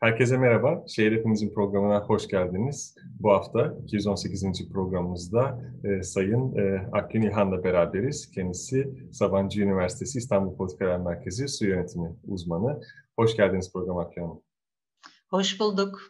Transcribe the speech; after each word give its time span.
Herkese 0.00 0.38
merhaba. 0.38 0.84
Şehir 0.88 1.12
Hepimizin 1.12 1.54
programına 1.54 2.00
hoş 2.00 2.28
geldiniz. 2.28 2.94
Bu 3.20 3.30
hafta 3.30 3.76
218. 3.82 4.68
programımızda 4.72 5.60
e, 5.84 6.02
Sayın 6.02 6.56
e, 6.56 6.88
Akgün 6.92 7.22
İlhan'la 7.22 7.64
beraberiz. 7.64 8.30
Kendisi 8.30 8.94
Sabancı 9.12 9.62
Üniversitesi 9.62 10.18
İstanbul 10.18 10.56
Politikalar 10.56 10.98
Merkezi 10.98 11.48
Su 11.48 11.66
Yönetimi 11.66 12.16
uzmanı. 12.26 12.80
Hoş 13.18 13.36
geldiniz 13.36 13.72
programa 13.72 14.02
Akgün 14.02 14.22
Hanım. 14.22 14.42
Hoş 15.30 15.60
bulduk. 15.60 16.00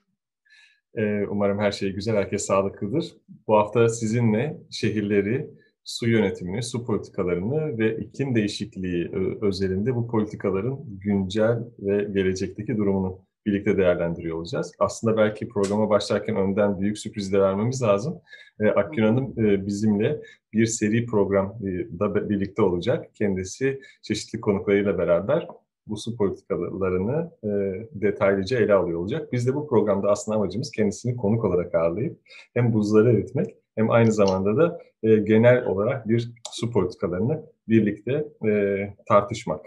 E, 0.94 1.26
umarım 1.26 1.58
her 1.58 1.72
şey 1.72 1.92
güzel, 1.92 2.16
herkes 2.16 2.46
sağlıklıdır. 2.46 3.16
Bu 3.46 3.56
hafta 3.56 3.88
sizinle 3.88 4.60
şehirleri, 4.70 5.50
su 5.84 6.08
yönetimini, 6.08 6.62
su 6.62 6.86
politikalarını 6.86 7.78
ve 7.78 7.96
iklim 7.96 8.34
değişikliği 8.34 9.10
özelinde 9.42 9.94
bu 9.94 10.06
politikaların 10.06 10.78
güncel 10.86 11.58
ve 11.78 12.04
gelecekteki 12.04 12.76
durumunu 12.76 13.29
birlikte 13.46 13.76
değerlendiriyor 13.76 14.36
olacağız. 14.36 14.72
Aslında 14.78 15.16
belki 15.16 15.48
programa 15.48 15.90
başlarken 15.90 16.36
önden 16.36 16.80
büyük 16.80 16.98
sürpriz 16.98 17.32
de 17.32 17.40
vermemiz 17.40 17.82
lazım. 17.82 18.20
E, 18.60 18.66
Akgün 18.68 19.02
Hanım 19.02 19.34
e, 19.38 19.66
bizimle 19.66 20.20
bir 20.52 20.66
seri 20.66 21.06
programda 21.06 22.28
birlikte 22.28 22.62
olacak. 22.62 23.14
Kendisi 23.14 23.80
çeşitli 24.02 24.40
konuklarıyla 24.40 24.98
beraber 24.98 25.48
bu 25.86 25.96
su 25.96 26.16
politikalarını 26.16 27.30
e, 27.44 27.48
detaylıca 27.92 28.58
ele 28.58 28.74
alıyor 28.74 29.00
olacak. 29.00 29.32
Biz 29.32 29.46
de 29.46 29.54
bu 29.54 29.68
programda 29.68 30.10
aslında 30.10 30.36
amacımız 30.36 30.70
kendisini 30.70 31.16
konuk 31.16 31.44
olarak 31.44 31.74
ağırlayıp 31.74 32.20
hem 32.54 32.72
buzları 32.72 33.12
eritmek 33.12 33.56
hem 33.76 33.90
aynı 33.90 34.12
zamanda 34.12 34.56
da 34.56 34.80
e, 35.02 35.16
genel 35.16 35.64
olarak 35.64 36.08
bir 36.08 36.32
su 36.50 36.70
politikalarını 36.70 37.42
birlikte 37.68 38.24
e, 38.48 38.94
tartışmak. 39.08 39.66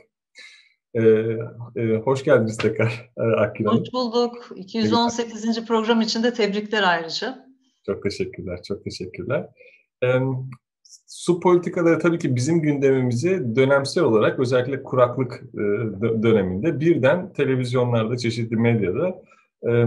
Ee, 0.95 0.99
e, 1.75 1.95
hoş 1.95 2.23
geldiniz 2.23 2.57
tekrar 2.57 3.11
e, 3.17 3.21
Akgül 3.21 3.65
Hanım. 3.65 3.79
Hoş 3.79 3.93
bulduk. 3.93 4.51
218. 4.55 5.57
Evet. 5.57 5.67
program 5.67 6.01
için 6.01 6.23
de 6.23 6.33
tebrikler 6.33 6.83
ayrıca. 6.83 7.45
Çok 7.85 8.03
teşekkürler, 8.03 8.59
çok 8.67 8.83
teşekkürler. 8.83 9.49
E, 10.03 10.07
su 11.07 11.39
politikaları 11.39 11.99
tabii 11.99 12.19
ki 12.19 12.35
bizim 12.35 12.61
gündemimizi 12.61 13.55
dönemsel 13.55 14.03
olarak 14.03 14.39
özellikle 14.39 14.83
kuraklık 14.83 15.43
e, 15.53 15.63
döneminde 16.23 16.79
birden 16.79 17.33
televizyonlarda, 17.33 18.17
çeşitli 18.17 18.55
medyada 18.55 19.21
e, 19.69 19.85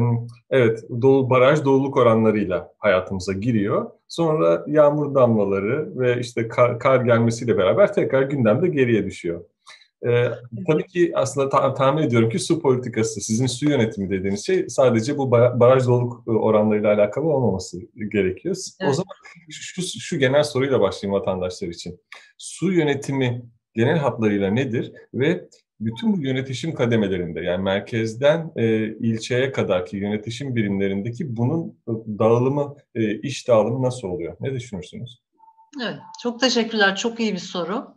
evet 0.51 0.85
dolu, 1.03 1.31
baraj 1.31 1.65
doluluk 1.65 1.97
oranlarıyla 1.97 2.73
hayatımıza 2.79 3.33
giriyor. 3.33 3.91
Sonra 4.09 4.65
yağmur 4.67 5.15
damlaları 5.15 5.99
ve 5.99 6.21
işte 6.21 6.49
kar, 6.49 6.79
kar 6.79 7.01
gelmesiyle 7.01 7.59
beraber 7.59 7.93
tekrar 7.93 8.23
gündemde 8.23 8.69
geriye 8.69 9.05
düşüyor. 9.05 9.45
Ee, 10.07 10.31
tabii 10.67 10.87
ki 10.87 11.13
aslında 11.15 11.49
ta- 11.49 11.75
tahmin 11.75 12.03
ediyorum 12.03 12.31
ki 12.31 12.39
su 12.39 12.63
politikası, 12.63 13.21
sizin 13.21 13.47
su 13.47 13.71
yönetimi 13.71 14.11
dediğiniz 14.11 14.47
şey 14.47 14.69
sadece 14.69 15.19
bu 15.19 15.31
baraj 15.31 15.87
doluluk 15.87 16.29
e, 16.29 16.31
oranlarıyla 16.31 16.95
alakalı 16.95 17.29
olmaması 17.29 17.79
gerekiyor. 18.13 18.57
Evet. 18.81 18.91
O 18.91 18.95
zaman 18.95 19.15
şu, 19.51 19.83
şu 19.83 20.19
genel 20.19 20.43
soruyla 20.43 20.81
başlayayım 20.81 21.21
vatandaşlar 21.21 21.69
için. 21.69 22.01
Su 22.39 22.73
yönetimi 22.73 23.43
genel 23.75 23.99
hatlarıyla 23.99 24.51
nedir 24.51 24.93
ve 25.15 25.49
bütün 25.81 26.13
bu 26.13 26.21
yönetişim 26.21 26.75
kademelerinde 26.75 27.41
yani 27.41 27.63
merkezden 27.63 28.53
e, 28.57 28.87
ilçeye 28.87 29.53
kadarki 29.53 29.97
yönetişim 29.97 30.57
birimlerindeki 30.57 31.37
bunun 31.37 31.69
e, 31.89 31.93
dağılımı, 32.19 32.77
e, 32.95 33.21
iş 33.21 33.49
dağılımı 33.49 33.83
nasıl 33.83 34.09
oluyor? 34.09 34.37
Ne 34.41 34.53
düşünürsünüz? 34.55 35.23
Evet, 35.83 35.99
çok 36.23 36.41
teşekkürler. 36.41 36.97
Çok 36.97 37.21
iyi 37.21 37.33
bir 37.33 37.39
soru. 37.39 37.95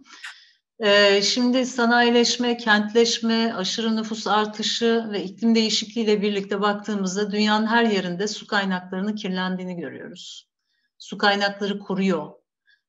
Ee, 0.79 1.21
şimdi 1.21 1.65
sanayileşme, 1.65 2.57
kentleşme, 2.57 3.53
aşırı 3.53 3.95
nüfus 3.95 4.27
artışı 4.27 5.09
ve 5.11 5.23
iklim 5.23 5.55
değişikliği 5.55 6.01
ile 6.01 6.21
birlikte 6.21 6.61
baktığımızda 6.61 7.31
dünyanın 7.31 7.67
her 7.67 7.83
yerinde 7.83 8.27
su 8.27 8.47
kaynaklarının 8.47 9.15
kirlendiğini 9.15 9.75
görüyoruz. 9.75 10.49
Su 10.97 11.17
kaynakları 11.17 11.79
kuruyor 11.79 12.31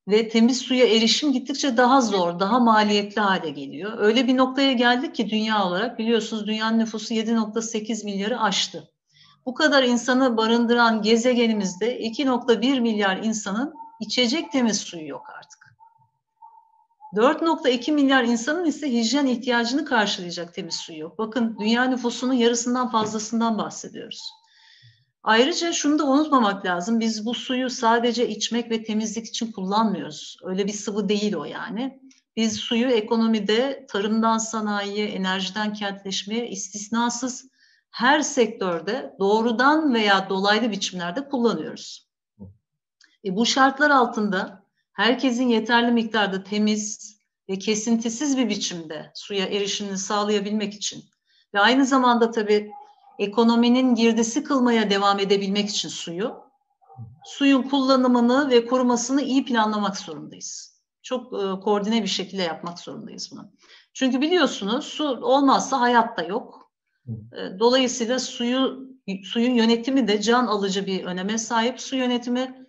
ve 0.09 0.29
temiz 0.29 0.59
suya 0.59 0.87
erişim 0.87 1.33
gittikçe 1.33 1.77
daha 1.77 2.01
zor, 2.01 2.41
daha 2.41 2.61
maliyetli 2.61 3.21
hale 3.21 3.51
geliyor. 3.51 3.99
Öyle 3.99 4.27
bir 4.27 4.37
noktaya 4.37 4.73
geldik 4.73 5.15
ki 5.15 5.31
dünya 5.31 5.65
olarak 5.65 5.99
biliyorsunuz 5.99 6.47
dünyanın 6.47 6.79
nüfusu 6.79 7.15
7.8 7.15 8.05
milyarı 8.05 8.41
aştı. 8.41 8.91
Bu 9.47 9.55
kadar 9.55 9.83
insanı 9.83 10.37
barındıran 10.37 11.03
gezegenimizde 11.03 12.01
2.1 12.01 12.81
milyar 12.81 13.17
insanın 13.17 13.75
içecek 14.01 14.53
temiz 14.53 14.81
suyu 14.81 15.09
yok 15.09 15.27
artık. 15.39 15.70
4.2 17.17 17.93
milyar 17.93 18.25
insanın 18.25 18.65
ise 18.65 18.93
hijyen 18.93 19.27
ihtiyacını 19.27 19.85
karşılayacak 19.85 20.55
temiz 20.55 20.75
suyu 20.75 20.99
yok. 20.99 21.19
Bakın 21.19 21.57
dünya 21.61 21.85
nüfusunun 21.85 22.33
yarısından 22.33 22.91
fazlasından 22.91 23.59
bahsediyoruz. 23.59 24.31
Ayrıca 25.23 25.73
şunu 25.73 25.99
da 25.99 26.07
unutmamak 26.07 26.65
lazım. 26.67 27.01
Biz 27.01 27.27
bu 27.27 27.35
suyu 27.35 27.71
sadece 27.71 28.29
içmek 28.29 28.71
ve 28.71 28.85
temizlik 28.85 29.27
için 29.27 29.53
kullanmıyoruz. 29.53 30.39
Öyle 30.43 30.67
bir 30.67 30.73
sıvı 30.73 31.09
değil 31.09 31.35
o 31.35 31.45
yani. 31.45 32.01
Biz 32.37 32.57
suyu 32.57 32.87
ekonomide, 32.87 33.87
tarımdan 33.89 34.39
sanayiye, 34.39 35.07
enerjiden 35.07 35.73
kentleşmeye 35.73 36.49
istisnasız 36.49 37.51
her 37.91 38.21
sektörde 38.21 39.17
doğrudan 39.19 39.95
veya 39.95 40.29
dolaylı 40.29 40.71
biçimlerde 40.71 41.29
kullanıyoruz. 41.29 42.09
E 43.25 43.37
bu 43.37 43.47
şartlar 43.47 43.91
altında 43.91 44.60
herkesin 44.93 45.49
yeterli 45.49 45.93
miktarda 45.93 46.43
temiz 46.43 47.17
ve 47.49 47.59
kesintisiz 47.59 48.39
bir 48.39 48.49
biçimde 48.49 49.11
suya 49.15 49.47
erişimini 49.47 49.99
sağlayabilmek 49.99 50.75
için 50.75 51.05
ve 51.55 51.61
aynı 51.61 51.87
zamanda 51.87 52.31
tabii 52.31 52.71
ekonominin 53.19 53.95
girdisi 53.95 54.45
kılmaya 54.45 54.91
devam 54.91 55.19
edebilmek 55.19 55.69
için 55.69 55.89
suyu, 55.89 56.37
suyun 57.25 57.63
kullanımını 57.63 58.51
ve 58.51 58.67
korumasını 58.67 59.23
iyi 59.23 59.45
planlamak 59.45 59.97
zorundayız. 59.97 60.81
Çok 61.03 61.33
e, 61.33 61.61
koordine 61.61 62.03
bir 62.03 62.09
şekilde 62.09 62.43
yapmak 62.43 62.79
zorundayız 62.79 63.29
bunu. 63.33 63.53
Çünkü 63.95 64.21
biliyorsunuz 64.21 64.85
su 64.85 65.05
olmazsa 65.23 65.81
hayatta 65.81 66.23
yok. 66.23 66.71
E, 67.09 67.59
dolayısıyla 67.59 68.19
suyu 68.19 68.91
suyun 69.25 69.55
yönetimi 69.55 70.09
de 70.09 70.21
can 70.21 70.47
alıcı 70.47 70.87
bir 70.87 71.05
öneme 71.05 71.39
sahip. 71.39 71.81
Su 71.81 71.97
yönetimi 71.97 72.60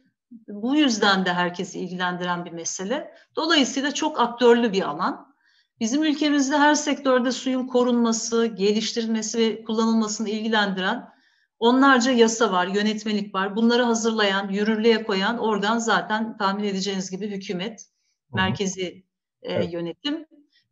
bu 0.47 0.75
yüzden 0.75 1.25
de 1.25 1.33
herkesi 1.33 1.79
ilgilendiren 1.79 2.45
bir 2.45 2.51
mesele. 2.51 3.13
Dolayısıyla 3.35 3.93
çok 3.93 4.19
aktörlü 4.19 4.73
bir 4.73 4.81
alan. 4.81 5.35
Bizim 5.79 6.03
ülkemizde 6.03 6.57
her 6.57 6.75
sektörde 6.75 7.31
suyun 7.31 7.67
korunması, 7.67 8.45
geliştirilmesi 8.45 9.37
ve 9.37 9.63
kullanılmasını 9.63 10.29
ilgilendiren 10.29 11.09
onlarca 11.59 12.11
yasa 12.11 12.51
var, 12.51 12.67
yönetmelik 12.67 13.35
var. 13.35 13.55
Bunları 13.55 13.83
hazırlayan, 13.83 14.49
yürürlüğe 14.49 15.03
koyan 15.03 15.37
organ 15.37 15.77
zaten 15.77 16.37
tahmin 16.37 16.63
edeceğiniz 16.63 17.11
gibi 17.11 17.27
hükümet, 17.27 17.85
merkezi 18.33 19.05
e, 19.41 19.63
yönetim. 19.65 20.25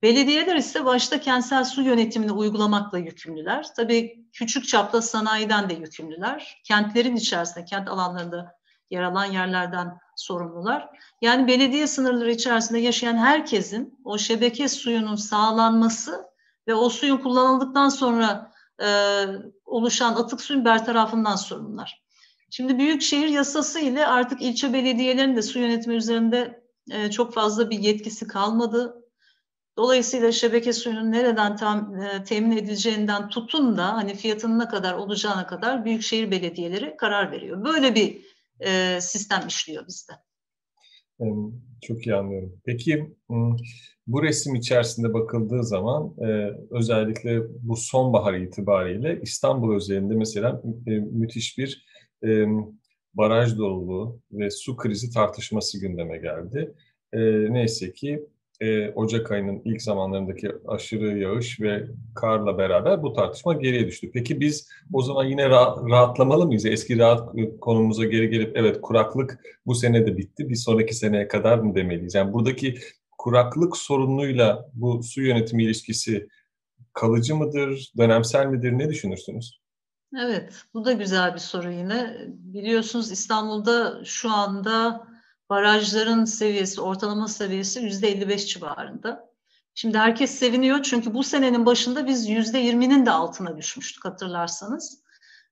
Belediyeler 0.04 0.56
ise 0.56 0.86
başta 0.86 1.20
kentsel 1.22 1.64
su 1.64 1.82
yönetimini 1.82 2.32
uygulamakla 2.32 2.98
yükümlüler. 2.98 3.68
Tabii 3.76 4.26
küçük 4.34 4.68
çapta 4.68 5.02
sanayiden 5.02 5.70
de 5.70 5.74
yükümlüler. 5.74 6.62
Kentlerin 6.64 7.16
içerisinde, 7.16 7.66
kent 7.66 7.90
alanlarında 7.90 8.59
yer 8.90 9.04
alan 9.04 9.26
yerlerden 9.26 10.00
sorumlular. 10.16 10.90
Yani 11.22 11.48
belediye 11.48 11.88
sınırları 11.88 12.32
içerisinde 12.32 12.80
yaşayan 12.80 13.18
herkesin 13.18 14.00
o 14.04 14.18
şebeke 14.18 14.68
suyunun 14.68 15.16
sağlanması 15.16 16.26
ve 16.68 16.74
o 16.74 16.90
suyun 16.90 17.18
kullanıldıktan 17.18 17.90
sonra 17.90 18.52
e, 18.82 18.88
oluşan 19.66 20.16
atık 20.16 20.42
suyun 20.42 20.66
bertarafından 20.66 21.36
sorumlular. 21.36 22.04
Şimdi 22.50 22.78
büyükşehir 22.78 23.28
yasası 23.28 23.80
ile 23.80 24.08
artık 24.08 24.42
ilçe 24.42 24.74
belediyelerinin 24.74 25.36
de 25.36 25.42
su 25.42 25.60
yönetimi 25.60 25.96
üzerinde 25.96 26.64
e, 26.92 27.12
çok 27.12 27.34
fazla 27.34 27.70
bir 27.70 27.80
yetkisi 27.80 28.28
kalmadı. 28.28 28.96
Dolayısıyla 29.78 30.32
şebeke 30.32 30.74
suyunun 30.74 31.12
nereden 31.12 31.56
tam, 31.56 31.96
e, 32.02 32.24
temin 32.24 32.58
edileceğinden 32.58 33.30
tutun 33.30 33.78
da 33.78 33.94
hani 33.94 34.16
fiyatının 34.16 34.60
ne 34.60 34.68
kadar 34.68 34.94
olacağına 34.94 35.48
kadar 35.48 35.86
büyükşehir 35.86 36.32
belediyeleri 36.32 36.98
karar 36.98 37.32
veriyor. 37.32 37.66
Böyle 37.66 37.96
bir 37.96 38.22
e, 38.60 39.02
sistem 39.02 39.48
işliyor 39.48 39.88
bizde. 39.88 40.14
Çok 41.82 42.08
iyi 42.08 42.16
anlıyorum. 42.16 42.62
Peki 42.66 43.16
bu 44.08 44.24
resim 44.24 44.56
içerisinde 44.56 45.14
bakıldığı 45.14 45.64
zaman 45.64 46.16
özellikle 46.72 47.42
bu 47.62 47.76
sonbahar 47.76 48.34
itibariyle 48.34 49.20
İstanbul 49.22 49.76
özelinde 49.76 50.14
mesela 50.16 50.62
müthiş 51.12 51.58
bir 51.58 51.86
baraj 53.14 53.58
doluluğu 53.58 54.22
ve 54.32 54.50
su 54.50 54.78
krizi 54.78 55.14
tartışması 55.14 55.80
gündeme 55.80 56.18
geldi. 56.18 56.74
Neyse 57.52 57.94
ki 57.94 58.26
e, 58.62 58.90
Ocak 58.90 59.32
ayının 59.32 59.62
ilk 59.66 59.82
zamanlarındaki 59.82 60.52
aşırı 60.68 61.18
yağış 61.18 61.62
ve 61.62 61.88
karla 62.16 62.58
beraber 62.58 63.04
bu 63.04 63.14
tartışma 63.14 63.54
geriye 63.54 63.88
düştü. 63.88 64.12
Peki 64.14 64.40
biz 64.40 64.70
o 64.94 65.02
zaman 65.02 65.26
yine 65.26 65.42
ra- 65.42 65.90
rahatlamalı 65.90 66.46
mıyız? 66.46 66.66
Eski 66.66 67.00
rahat 67.00 67.36
konumuza 67.62 68.06
geri 68.06 68.30
gelip 68.30 68.58
evet 68.58 68.82
kuraklık 68.82 69.40
bu 69.66 69.76
sene 69.76 70.08
de 70.08 70.18
bitti 70.18 70.50
bir 70.50 70.56
sonraki 70.56 70.96
seneye 70.96 71.28
kadar 71.28 71.58
mı 71.58 71.76
demeliyiz? 71.76 72.16
Yani 72.16 72.34
buradaki 72.34 72.76
kuraklık 73.18 73.78
sorunuyla 73.78 74.66
bu 74.74 75.04
su 75.04 75.22
yönetimi 75.22 75.64
ilişkisi 75.64 76.28
kalıcı 76.94 77.36
mıdır, 77.36 77.92
dönemsel 77.98 78.46
midir? 78.46 78.72
Ne 78.72 78.90
düşünürsünüz? 78.90 79.60
Evet, 80.18 80.54
bu 80.74 80.86
da 80.86 80.92
güzel 80.92 81.34
bir 81.34 81.40
soru 81.40 81.72
yine. 81.72 82.18
Biliyorsunuz 82.28 83.12
İstanbul'da 83.12 84.02
şu 84.06 84.32
anda 84.32 85.08
barajların 85.50 86.26
seviyesi, 86.26 86.82
ortalama 86.82 87.28
seviyesi 87.28 87.80
yüzde 87.80 88.12
55 88.12 88.48
civarında. 88.48 89.30
Şimdi 89.76 89.98
herkes 89.98 90.32
seviniyor 90.32 90.84
çünkü 90.84 91.14
bu 91.14 91.24
senenin 91.24 91.66
başında 91.66 92.08
biz 92.08 92.30
yüzde 92.30 92.64
20'nin 92.64 93.06
de 93.06 93.12
altına 93.12 93.58
düşmüştük 93.58 94.06
hatırlarsanız. 94.06 95.04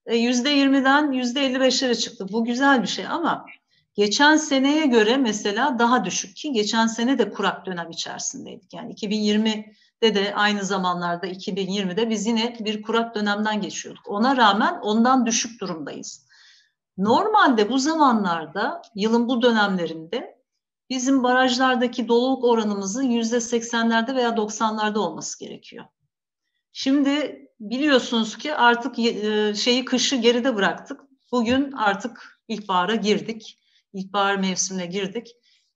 E, 0.06 0.16
yüzde 0.16 0.56
20'den 0.56 1.12
yüzde 1.12 1.46
55'lere 1.46 1.98
çıktı. 1.98 2.26
Bu 2.32 2.44
güzel 2.44 2.82
bir 2.82 2.88
şey 2.88 3.06
ama 3.06 3.46
geçen 3.94 4.36
seneye 4.36 4.86
göre 4.86 5.16
mesela 5.16 5.78
daha 5.78 6.04
düşük 6.04 6.36
ki 6.36 6.52
geçen 6.52 6.86
sene 6.86 7.18
de 7.18 7.30
kurak 7.30 7.66
dönem 7.66 7.90
içerisindeydik. 7.90 8.74
Yani 8.74 8.94
2020'de 8.94 10.14
de 10.14 10.34
aynı 10.34 10.64
zamanlarda 10.64 11.26
2020'de 11.26 12.10
biz 12.10 12.26
yine 12.26 12.56
bir 12.60 12.82
kurak 12.82 13.14
dönemden 13.14 13.60
geçiyorduk. 13.60 14.08
Ona 14.08 14.36
rağmen 14.36 14.78
ondan 14.82 15.26
düşük 15.26 15.60
durumdayız. 15.60 16.27
Normalde 16.98 17.70
bu 17.70 17.78
zamanlarda 17.78 18.82
yılın 18.94 19.28
bu 19.28 19.42
dönemlerinde 19.42 20.38
bizim 20.90 21.22
barajlardaki 21.22 22.08
doluluk 22.08 22.44
oranımızın 22.44 23.02
yüzde 23.02 23.40
seksenlerde 23.40 24.14
veya 24.14 24.36
doksanlarda 24.36 25.00
olması 25.00 25.38
gerekiyor. 25.38 25.84
Şimdi 26.72 27.46
biliyorsunuz 27.60 28.38
ki 28.38 28.54
artık 28.54 28.98
e, 28.98 29.54
şeyi 29.54 29.84
kışı 29.84 30.16
geride 30.16 30.56
bıraktık. 30.56 31.00
Bugün 31.32 31.72
artık 31.72 32.40
ilkbahara 32.48 32.94
girdik. 32.94 33.58
İlkbahar 33.92 34.36
mevsimine 34.36 34.86
girdik. 34.86 35.28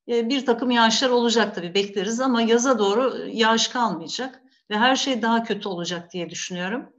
E, 0.08 0.28
bir 0.28 0.46
takım 0.46 0.70
yağışlar 0.70 1.10
olacak 1.10 1.54
tabii 1.54 1.74
bekleriz 1.74 2.20
ama 2.20 2.42
yaza 2.42 2.78
doğru 2.78 3.26
yağış 3.32 3.68
kalmayacak 3.68 4.42
ve 4.70 4.78
her 4.78 4.96
şey 4.96 5.22
daha 5.22 5.44
kötü 5.44 5.68
olacak 5.68 6.12
diye 6.12 6.30
düşünüyorum. 6.30 6.92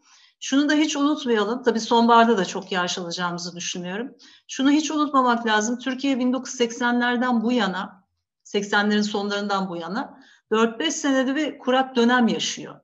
Şunu 0.46 0.70
da 0.70 0.74
hiç 0.74 0.96
unutmayalım. 0.96 1.64
Tabii 1.64 1.80
sonbaharda 1.80 2.38
da 2.38 2.46
çok 2.46 2.72
yağış 2.72 2.98
alacağımızı 2.98 3.56
düşünüyorum. 3.56 4.16
Şunu 4.48 4.72
hiç 4.72 4.92
unutmamak 4.92 5.46
lazım. 5.46 5.80
Türkiye 5.80 6.16
1980'lerden 6.16 7.44
bu 7.44 7.52
yana, 7.52 8.04
80'lerin 8.46 9.04
sonlarından 9.04 9.70
bu 9.70 9.78
yana 9.78 10.20
4-5 10.52 10.92
senede 10.92 11.36
bir 11.36 11.60
kurak 11.60 11.96
dönem 11.96 12.28
yaşıyor. 12.28 12.80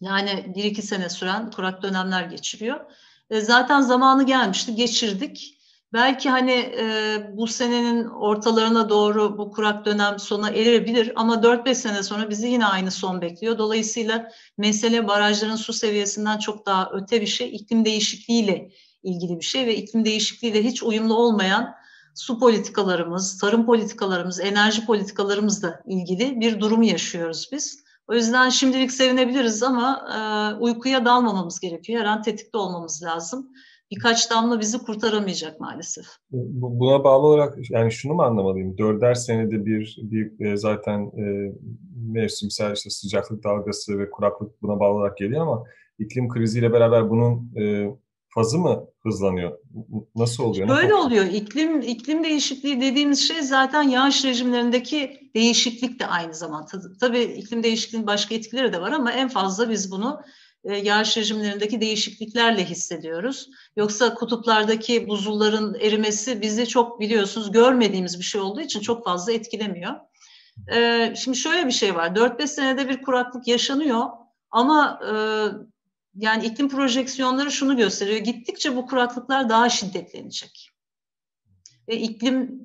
Yani 0.00 0.30
1-2 0.30 0.82
sene 0.82 1.08
süren 1.08 1.50
kurak 1.50 1.82
dönemler 1.82 2.22
geçiriyor. 2.22 2.80
E, 3.30 3.40
zaten 3.40 3.80
zamanı 3.80 4.26
gelmişti, 4.26 4.74
geçirdik. 4.74 5.59
Belki 5.92 6.30
hani 6.30 6.52
e, 6.52 7.16
bu 7.32 7.46
senenin 7.46 8.04
ortalarına 8.04 8.88
doğru 8.88 9.38
bu 9.38 9.50
kurak 9.50 9.84
dönem 9.84 10.18
sona 10.18 10.50
erebilir 10.50 11.12
ama 11.16 11.34
4-5 11.34 11.74
sene 11.74 12.02
sonra 12.02 12.30
bizi 12.30 12.48
yine 12.48 12.66
aynı 12.66 12.90
son 12.90 13.20
bekliyor. 13.20 13.58
Dolayısıyla 13.58 14.30
mesele 14.58 15.08
barajların 15.08 15.56
su 15.56 15.72
seviyesinden 15.72 16.38
çok 16.38 16.66
daha 16.66 16.90
öte 16.92 17.20
bir 17.20 17.26
şey. 17.26 17.54
iklim 17.54 17.84
değişikliğiyle 17.84 18.70
ilgili 19.02 19.36
bir 19.36 19.44
şey 19.44 19.66
ve 19.66 19.76
iklim 19.76 20.04
değişikliğiyle 20.04 20.64
hiç 20.64 20.82
uyumlu 20.82 21.14
olmayan 21.14 21.74
su 22.14 22.38
politikalarımız, 22.38 23.38
tarım 23.38 23.66
politikalarımız, 23.66 24.40
enerji 24.40 24.86
politikalarımızla 24.86 25.82
ilgili 25.86 26.40
bir 26.40 26.60
durumu 26.60 26.84
yaşıyoruz 26.84 27.48
biz. 27.52 27.84
O 28.08 28.14
yüzden 28.14 28.48
şimdilik 28.48 28.92
sevinebiliriz 28.92 29.62
ama 29.62 30.06
e, 30.14 30.18
uykuya 30.60 31.04
dalmamamız 31.04 31.60
gerekiyor. 31.60 32.00
Her 32.00 32.06
an 32.06 32.22
tetikte 32.22 32.58
olmamız 32.58 33.02
lazım 33.02 33.50
birkaç 33.90 34.30
damla 34.30 34.60
bizi 34.60 34.78
kurtaramayacak 34.78 35.60
maalesef. 35.60 36.04
Buna 36.30 37.04
bağlı 37.04 37.26
olarak 37.26 37.70
yani 37.70 37.92
şunu 37.92 38.14
mu 38.14 38.22
anlamalıyım? 38.22 38.78
Dörder 38.78 39.14
senede 39.14 39.66
bir, 39.66 39.98
bir 40.02 40.46
e, 40.46 40.56
zaten 40.56 41.00
e, 41.00 41.52
mevsimsel 42.12 42.72
işte 42.74 42.90
sıcaklık 42.90 43.44
dalgası 43.44 43.98
ve 43.98 44.10
kuraklık 44.10 44.62
buna 44.62 44.80
bağlı 44.80 44.94
olarak 44.94 45.16
geliyor 45.16 45.42
ama 45.42 45.64
iklim 45.98 46.28
kriziyle 46.28 46.72
beraber 46.72 47.10
bunun 47.10 47.56
e, 47.56 47.90
fazı 48.34 48.58
mı 48.58 48.86
hızlanıyor? 49.02 49.58
Nasıl 50.16 50.44
oluyor? 50.44 50.68
Böyle 50.68 50.94
oluyor. 50.94 51.24
İklim 51.24 51.80
iklim 51.80 52.24
değişikliği 52.24 52.80
dediğimiz 52.80 53.28
şey 53.28 53.42
zaten 53.42 53.82
yağış 53.82 54.24
rejimlerindeki 54.24 55.30
değişiklik 55.34 56.00
de 56.00 56.06
aynı 56.06 56.34
zamanda. 56.34 56.66
Tabii 57.00 57.22
iklim 57.22 57.62
değişikliğinin 57.62 58.06
başka 58.06 58.34
etkileri 58.34 58.72
de 58.72 58.80
var 58.80 58.92
ama 58.92 59.12
en 59.12 59.28
fazla 59.28 59.70
biz 59.70 59.90
bunu 59.90 60.20
yağış 60.64 61.16
rejimlerindeki 61.16 61.80
değişikliklerle 61.80 62.64
hissediyoruz. 62.64 63.48
Yoksa 63.76 64.14
kutuplardaki 64.14 65.08
buzulların 65.08 65.74
erimesi 65.74 66.42
bizi 66.42 66.68
çok 66.68 67.00
biliyorsunuz 67.00 67.52
görmediğimiz 67.52 68.18
bir 68.18 68.24
şey 68.24 68.40
olduğu 68.40 68.60
için 68.60 68.80
çok 68.80 69.04
fazla 69.04 69.32
etkilemiyor. 69.32 69.94
E, 70.72 71.14
şimdi 71.16 71.36
şöyle 71.36 71.66
bir 71.66 71.72
şey 71.72 71.94
var. 71.94 72.06
4-5 72.06 72.46
senede 72.46 72.88
bir 72.88 73.02
kuraklık 73.02 73.48
yaşanıyor 73.48 74.06
ama 74.50 75.00
e, 75.06 75.12
yani 76.14 76.46
iklim 76.46 76.68
projeksiyonları 76.68 77.50
şunu 77.50 77.76
gösteriyor. 77.76 78.18
Gittikçe 78.18 78.76
bu 78.76 78.86
kuraklıklar 78.86 79.48
daha 79.48 79.68
şiddetlenecek. 79.68 80.70
Ve 81.88 81.96
iklim 81.96 82.60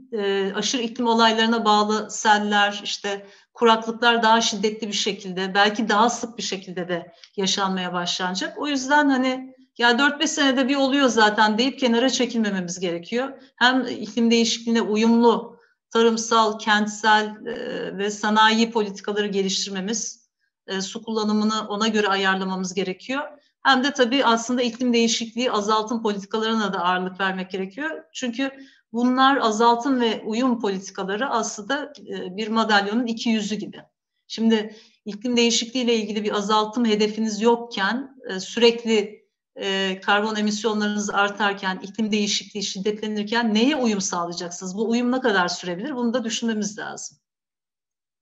aşırı 0.56 0.82
iklim 0.82 1.08
olaylarına 1.08 1.66
bağlı 1.66 2.12
seller, 2.12 2.82
işte 2.84 3.26
kuraklıklar 3.56 4.24
daha 4.24 4.42
şiddetli 4.42 4.88
bir 4.88 4.94
şekilde, 4.94 5.54
belki 5.54 5.90
daha 5.90 6.10
sık 6.10 6.38
bir 6.38 6.44
şekilde 6.44 6.88
de 6.88 7.14
yaşanmaya 7.38 7.94
başlanacak. 7.94 8.58
O 8.58 8.68
yüzden 8.68 9.10
hani 9.10 9.56
ya 9.78 9.92
4-5 9.92 10.28
senede 10.28 10.68
bir 10.68 10.76
oluyor 10.76 11.08
zaten 11.08 11.58
deyip 11.58 11.80
kenara 11.80 12.10
çekilmememiz 12.10 12.80
gerekiyor. 12.80 13.34
Hem 13.56 13.88
iklim 13.88 14.32
değişikliğine 14.32 14.82
uyumlu 14.82 15.60
tarımsal, 15.90 16.60
kentsel 16.60 17.26
e, 17.46 17.98
ve 17.98 18.12
sanayi 18.12 18.72
politikaları 18.72 19.28
geliştirmemiz, 19.28 20.30
e, 20.68 20.82
su 20.82 21.04
kullanımını 21.04 21.68
ona 21.68 21.88
göre 21.88 22.08
ayarlamamız 22.08 22.74
gerekiyor. 22.74 23.22
Hem 23.64 23.84
de 23.84 23.92
tabii 23.92 24.26
aslında 24.26 24.62
iklim 24.62 24.94
değişikliği 24.94 25.52
azaltım 25.52 26.04
politikalarına 26.04 26.74
da 26.74 26.80
ağırlık 26.80 27.20
vermek 27.20 27.52
gerekiyor. 27.52 28.04
Çünkü 28.14 28.52
Bunlar 28.96 29.38
azaltım 29.38 30.02
ve 30.02 30.24
uyum 30.26 30.60
politikaları 30.60 31.30
aslında 31.30 31.94
e, 32.00 32.38
bir 32.38 32.48
madalyonun 32.48 33.06
iki 33.06 33.30
yüzü 33.30 33.56
gibi. 33.56 33.82
Şimdi 34.28 34.76
iklim 35.06 35.38
değişikliği 35.38 35.84
ile 35.84 35.96
ilgili 35.96 36.24
bir 36.24 36.32
azaltım 36.32 36.86
hedefiniz 36.86 37.42
yokken 37.42 38.18
e, 38.30 38.40
sürekli 38.40 39.26
e, 39.56 40.00
karbon 40.02 40.36
emisyonlarınız 40.36 41.10
artarken, 41.10 41.80
iklim 41.84 42.12
değişikliği 42.12 42.64
şiddetlenirken 42.64 43.54
neye 43.54 43.76
uyum 43.76 44.02
sağlayacaksınız? 44.02 44.78
Bu 44.78 44.90
uyum 44.90 45.12
ne 45.12 45.20
kadar 45.20 45.48
sürebilir? 45.48 45.96
Bunu 45.96 46.14
da 46.14 46.24
düşünmemiz 46.24 46.78
lazım. 46.78 47.18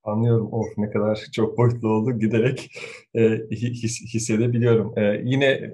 Anlıyorum. 0.03 0.53
Of 0.53 0.67
ne 0.77 0.89
kadar 0.89 1.15
çok 1.31 1.57
boyutlu 1.57 1.89
oldu. 1.89 2.19
Giderek 2.19 2.71
e, 3.15 3.29
his, 3.51 4.13
hissedebiliyorum. 4.13 4.99
E, 4.99 5.21
yine 5.23 5.73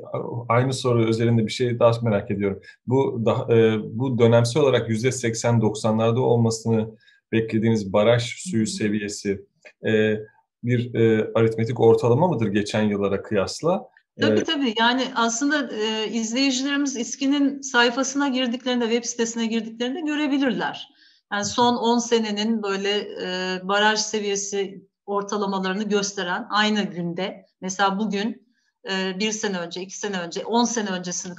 aynı 0.50 0.74
soru 0.74 1.04
üzerinde 1.04 1.46
bir 1.46 1.51
şey 1.51 1.80
daha 1.80 1.92
merak 2.01 2.32
ediyorum. 2.32 2.62
Bu 2.88 3.22
da, 3.25 3.56
e, 3.56 3.80
bu 3.84 4.20
dönemsel 4.20 4.63
olarak 4.63 4.89
yüzde 4.89 5.08
80-90'larda 5.08 6.20
olmasını 6.20 6.89
beklediğiniz 7.32 7.94
baraj 7.94 8.24
suyu 8.24 8.68
seviyesi 8.68 9.46
e, 9.88 10.20
bir 10.63 10.96
e, 10.96 11.32
aritmetik 11.36 11.80
ortalama 11.80 12.27
mıdır 12.27 12.48
geçen 12.48 12.84
yıllara 12.84 13.22
kıyasla? 13.22 13.89
E, 14.18 14.22
tabii 14.22 14.44
tabii. 14.44 14.74
Yani 14.80 15.04
aslında 15.15 15.70
e, 15.75 16.10
izleyicilerimiz 16.12 16.98
İSKİ'nin 16.98 17.62
sayfasına 17.62 18.27
girdiklerinde, 18.27 18.86
web 18.86 19.04
sitesine 19.04 19.46
girdiklerinde 19.46 20.01
görebilirler. 20.01 20.89
Yani 21.32 21.46
son 21.46 21.76
10 21.76 22.00
senenin 22.00 22.64
böyle 22.64 23.00
e, 23.00 23.60
baraj 23.68 24.00
seviyesi 24.00 24.90
ortalamalarını 25.06 25.84
gösteren 25.84 26.48
aynı 26.50 26.82
günde 26.82 27.46
mesela 27.62 28.00
bugün 28.00 28.50
e, 28.90 29.20
bir 29.20 29.32
sene 29.32 29.60
önce, 29.60 29.82
iki 29.82 29.98
sene 29.98 30.20
önce, 30.20 30.46
10 30.46 30.64
sene 30.64 30.90
öncesini 30.90 31.36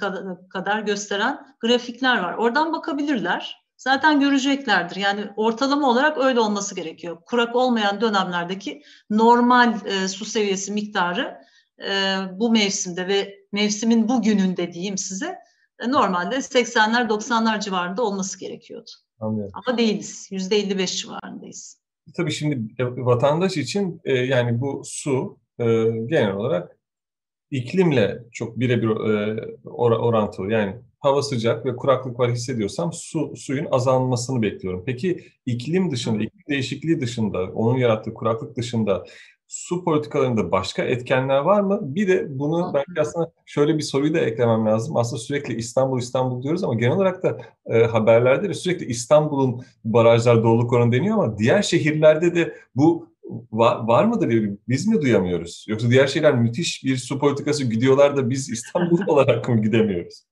kadar, 0.51 0.81
gösteren 0.81 1.57
grafikler 1.61 2.19
var. 2.19 2.35
Oradan 2.35 2.73
bakabilirler. 2.73 3.61
Zaten 3.77 4.21
göreceklerdir. 4.21 4.97
Yani 4.97 5.31
ortalama 5.37 5.91
olarak 5.91 6.19
öyle 6.19 6.41
olması 6.41 6.75
gerekiyor. 6.75 7.19
Kurak 7.27 7.57
olmayan 7.57 8.01
dönemlerdeki 8.01 8.83
normal 9.11 9.75
e, 9.85 10.09
su 10.09 10.25
seviyesi 10.25 10.73
miktarı 10.73 11.41
e, 11.85 12.17
bu 12.33 12.51
mevsimde 12.51 13.09
ve 13.09 13.35
mevsimin 13.53 14.09
bu 14.09 14.23
gününde 14.23 14.73
diyeyim 14.73 14.99
size 14.99 15.39
e, 15.79 15.91
normalde 15.91 16.37
80'ler 16.37 17.09
90'lar 17.09 17.61
civarında 17.61 18.03
olması 18.03 18.39
gerekiyordu. 18.39 18.91
Anlıyorum. 19.21 19.53
Ama 19.55 19.79
değiliz. 19.79 20.29
Yüzde 20.31 20.57
55 20.57 21.03
civarındayız. 21.03 21.81
Tabii 22.17 22.33
şimdi 22.33 22.75
vatandaş 22.81 23.57
için 23.57 24.01
e, 24.05 24.13
yani 24.13 24.61
bu 24.61 24.83
su 24.85 25.39
e, 25.59 25.65
genel 26.07 26.33
olarak 26.33 26.79
iklimle 27.51 28.19
çok 28.33 28.61
birebir 28.61 28.89
e, 28.89 29.45
or 29.65 29.91
orantılı. 29.91 30.53
Yani 30.53 30.77
hava 31.01 31.23
sıcak 31.23 31.67
ve 31.67 31.77
kuraklık 31.77 32.19
var 32.19 32.31
hissediyorsam 32.33 32.93
su 32.93 33.37
suyun 33.37 33.67
azalmasını 33.71 34.43
bekliyorum. 34.43 34.83
Peki 34.87 35.25
iklim 35.47 35.91
dışında, 35.91 36.23
iklim 36.23 36.43
değişikliği 36.49 37.01
dışında, 37.01 37.39
onun 37.39 37.79
yarattığı 37.79 38.15
kuraklık 38.15 38.57
dışında 38.57 39.05
su 39.51 39.85
politikalarında 39.85 40.53
başka 40.53 40.83
etkenler 40.83 41.39
var 41.39 41.61
mı? 41.61 41.79
Bir 41.83 42.09
de 42.09 42.39
bunu 42.39 42.71
belki 42.75 43.01
aslında 43.01 43.33
şöyle 43.47 43.79
bir 43.79 43.83
soruyu 43.83 44.15
da 44.15 44.19
eklemem 44.19 44.67
lazım. 44.67 44.97
Aslında 44.97 45.23
sürekli 45.23 45.55
İstanbul 45.55 45.99
İstanbul 45.99 46.43
diyoruz 46.43 46.65
ama 46.65 46.75
genel 46.75 46.97
olarak 46.97 47.23
da 47.23 47.39
e, 47.67 47.85
haberlerde 47.85 48.49
de 48.49 48.55
sürekli 48.55 48.87
İstanbul'un 48.87 49.65
barajlar 49.85 50.43
doluluk 50.43 50.73
oranı 50.73 50.93
deniyor 50.93 51.15
ama 51.15 51.39
diğer 51.39 51.63
şehirlerde 51.63 52.35
de 52.35 52.55
bu 52.75 53.09
var, 53.53 53.87
var 53.87 54.05
mıdır? 54.05 54.51
Biz 54.69 54.87
mi 54.87 55.03
duyamıyoruz? 55.03 55.65
Yoksa 55.69 55.91
diğer 55.91 56.07
şeyler 56.07 56.35
müthiş 56.35 56.85
bir 56.85 56.97
su 56.97 57.19
politikası 57.19 57.65
gidiyorlar 57.65 58.17
da 58.17 58.31
biz 58.31 58.51
İstanbul 58.51 59.01
olarak 59.07 59.49
mı 59.49 59.63
gidemiyoruz? 59.63 60.25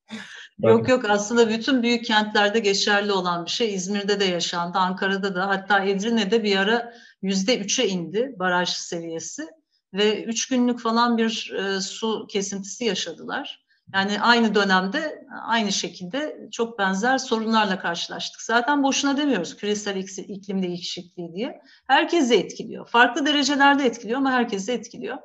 Ben... 0.58 0.68
Yok 0.68 0.88
yok 0.88 1.04
aslında 1.08 1.48
bütün 1.48 1.82
büyük 1.82 2.04
kentlerde 2.04 2.58
geçerli 2.58 3.12
olan 3.12 3.44
bir 3.44 3.50
şey. 3.50 3.74
İzmir'de 3.74 4.20
de 4.20 4.24
yaşandı, 4.24 4.78
Ankara'da 4.78 5.34
da 5.34 5.48
hatta 5.48 5.84
Edirne'de 5.84 6.42
bir 6.42 6.56
ara 6.56 6.92
yüzde 7.22 7.58
üçe 7.58 7.88
indi 7.88 8.34
baraj 8.38 8.68
seviyesi 8.68 9.48
ve 9.94 10.24
üç 10.24 10.48
günlük 10.48 10.80
falan 10.80 11.18
bir 11.18 11.52
e, 11.58 11.80
su 11.80 12.26
kesintisi 12.30 12.84
yaşadılar. 12.84 13.68
Yani 13.94 14.20
aynı 14.20 14.54
dönemde 14.54 15.26
aynı 15.42 15.72
şekilde 15.72 16.48
çok 16.52 16.78
benzer 16.78 17.18
sorunlarla 17.18 17.78
karşılaştık. 17.78 18.42
Zaten 18.42 18.82
boşuna 18.82 19.16
demiyoruz 19.16 19.56
küresel 19.56 19.96
iklim 20.28 20.62
değişikliği 20.62 21.32
diye. 21.32 21.60
Herkesi 21.86 22.34
etkiliyor. 22.34 22.88
Farklı 22.88 23.26
derecelerde 23.26 23.84
etkiliyor 23.84 24.18
ama 24.18 24.32
herkesi 24.32 24.72
etkiliyor. 24.72 25.18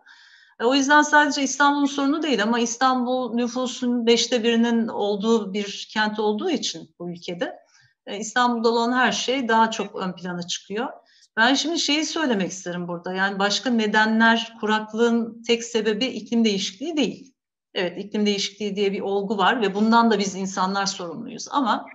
E, 0.60 0.66
o 0.66 0.76
yüzden 0.76 1.02
sadece 1.02 1.44
İstanbul'un 1.44 1.86
sorunu 1.86 2.24
değil 2.24 2.44
ama 2.44 2.60
İstanbul 2.60 3.34
nüfusun 3.34 4.06
beşte 4.08 4.44
birinin 4.44 4.88
olduğu 4.88 5.54
bir 5.54 5.88
kent 5.94 6.20
olduğu 6.20 6.50
için 6.50 6.96
bu 7.00 7.10
ülkede 7.10 7.60
e, 8.08 8.18
İstanbul'da 8.18 8.70
olan 8.70 8.92
her 8.92 9.12
şey 9.12 9.48
daha 9.48 9.72
çok 9.72 9.96
ön 9.96 10.16
plana 10.16 10.48
çıkıyor. 10.48 10.90
Ben 11.38 11.54
şimdi 11.54 11.80
şeyi 11.80 12.06
söylemek 12.06 12.52
isterim 12.52 12.88
burada. 12.88 13.14
Yani 13.14 13.40
başka 13.40 13.70
nedenler 13.70 14.54
kuraklığın 14.60 15.44
tek 15.44 15.64
sebebi 15.64 16.06
iklim 16.06 16.46
değişikliği 16.46 16.98
değil. 16.98 17.34
Evet 17.74 18.06
iklim 18.06 18.26
değişikliği 18.26 18.76
diye 18.76 18.92
bir 18.92 19.02
olgu 19.02 19.38
var 19.38 19.62
ve 19.62 19.76
bundan 19.76 20.12
da 20.12 20.20
biz 20.20 20.36
insanlar 20.36 20.86
sorumluyuz. 20.86 21.48
Ama 21.52 21.86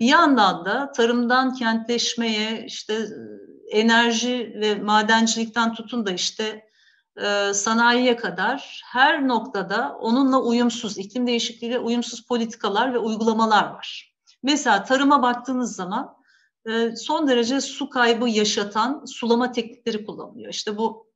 bir 0.00 0.06
yandan 0.06 0.64
da 0.64 0.92
tarımdan 0.92 1.54
kentleşmeye 1.54 2.64
işte 2.66 2.94
e, 2.94 3.78
enerji 3.78 4.56
ve 4.60 4.74
madencilikten 4.74 5.74
tutun 5.74 6.06
da 6.06 6.10
işte 6.10 6.66
e, 7.22 7.54
sanayiye 7.54 8.16
kadar 8.16 8.82
her 8.84 9.28
noktada 9.28 9.96
onunla 10.00 10.42
uyumsuz, 10.42 10.98
iklim 10.98 11.26
değişikliğiyle 11.26 11.78
uyumsuz 11.78 12.26
politikalar 12.26 12.94
ve 12.94 12.98
uygulamalar 12.98 13.70
var. 13.70 14.14
Mesela 14.42 14.84
tarıma 14.84 15.22
baktığınız 15.22 15.76
zaman 15.76 16.15
son 16.96 17.28
derece 17.28 17.60
su 17.60 17.90
kaybı 17.90 18.28
yaşatan 18.28 19.04
sulama 19.04 19.52
teknikleri 19.52 20.06
kullanılıyor. 20.06 20.50
İşte 20.50 20.76
bu 20.76 21.06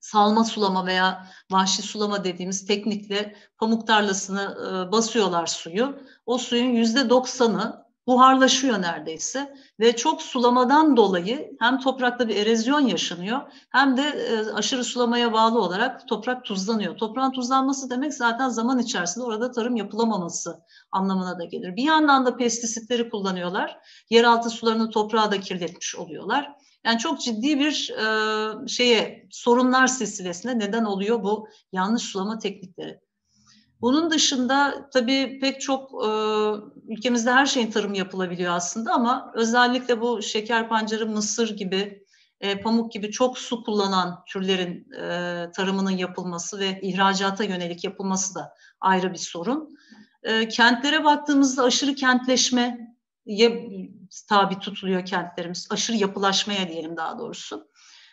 salma 0.00 0.44
sulama 0.44 0.86
veya 0.86 1.26
vahşi 1.50 1.82
sulama 1.82 2.24
dediğimiz 2.24 2.66
teknikle 2.66 3.36
pamuk 3.58 3.86
tarlasını 3.86 4.56
e, 4.60 4.92
basıyorlar 4.92 5.46
suyu. 5.46 5.98
O 6.26 6.38
suyun 6.38 6.70
yüzde 6.70 7.10
doksanı 7.10 7.81
buharlaşıyor 8.06 8.82
neredeyse 8.82 9.54
ve 9.80 9.96
çok 9.96 10.22
sulamadan 10.22 10.96
dolayı 10.96 11.52
hem 11.60 11.80
toprakta 11.80 12.28
bir 12.28 12.36
erozyon 12.36 12.80
yaşanıyor 12.80 13.40
hem 13.70 13.96
de 13.96 14.02
e, 14.02 14.52
aşırı 14.52 14.84
sulamaya 14.84 15.32
bağlı 15.32 15.60
olarak 15.60 16.08
toprak 16.08 16.44
tuzlanıyor. 16.44 16.96
Toprağın 16.96 17.32
tuzlanması 17.32 17.90
demek 17.90 18.14
zaten 18.14 18.48
zaman 18.48 18.78
içerisinde 18.78 19.24
orada 19.24 19.50
tarım 19.50 19.76
yapılamaması 19.76 20.62
anlamına 20.92 21.38
da 21.38 21.44
gelir. 21.44 21.76
Bir 21.76 21.82
yandan 21.82 22.26
da 22.26 22.36
pestisitleri 22.36 23.10
kullanıyorlar. 23.10 23.78
Yeraltı 24.10 24.50
sularını 24.50 24.90
toprağa 24.90 25.30
da 25.30 25.40
kirletmiş 25.40 25.96
oluyorlar. 25.96 26.52
Yani 26.84 26.98
çok 26.98 27.20
ciddi 27.20 27.58
bir 27.58 27.90
e, 27.90 28.68
şeye 28.68 29.26
sorunlar 29.30 29.86
silsilesine 29.86 30.58
neden 30.58 30.84
oluyor 30.84 31.22
bu 31.22 31.48
yanlış 31.72 32.02
sulama 32.02 32.38
teknikleri. 32.38 33.00
Bunun 33.82 34.10
dışında 34.10 34.88
tabii 34.92 35.38
pek 35.40 35.60
çok 35.60 36.04
e, 36.04 36.08
ülkemizde 36.88 37.32
her 37.32 37.46
şeyin 37.46 37.70
tarım 37.70 37.94
yapılabiliyor 37.94 38.54
aslında 38.54 38.92
ama 38.92 39.32
özellikle 39.34 40.00
bu 40.00 40.22
şeker 40.22 40.68
pancarı, 40.68 41.06
mısır 41.06 41.56
gibi, 41.56 42.04
e, 42.40 42.60
pamuk 42.60 42.92
gibi 42.92 43.10
çok 43.10 43.38
su 43.38 43.64
kullanan 43.64 44.24
türlerin 44.28 44.92
e, 44.92 45.46
tarımının 45.52 45.90
yapılması 45.90 46.58
ve 46.58 46.80
ihracata 46.82 47.44
yönelik 47.44 47.84
yapılması 47.84 48.34
da 48.34 48.54
ayrı 48.80 49.12
bir 49.12 49.18
sorun. 49.18 49.76
E, 50.22 50.48
kentlere 50.48 51.04
baktığımızda 51.04 51.62
aşırı 51.62 51.94
kentleşme 51.94 52.96
tabi 54.28 54.58
tutuluyor 54.58 55.06
kentlerimiz. 55.06 55.68
Aşırı 55.70 55.96
yapılaşmaya 55.96 56.68
diyelim 56.68 56.96
daha 56.96 57.18
doğrusu. 57.18 57.68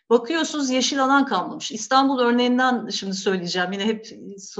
Bakıyorsunuz 0.10 0.70
yeşil 0.70 1.04
alan 1.04 1.26
kalmamış. 1.26 1.72
İstanbul 1.72 2.20
örneğinden 2.20 2.88
şimdi 2.88 3.14
söyleyeceğim. 3.14 3.72
Yine 3.72 3.86
hep 3.86 4.06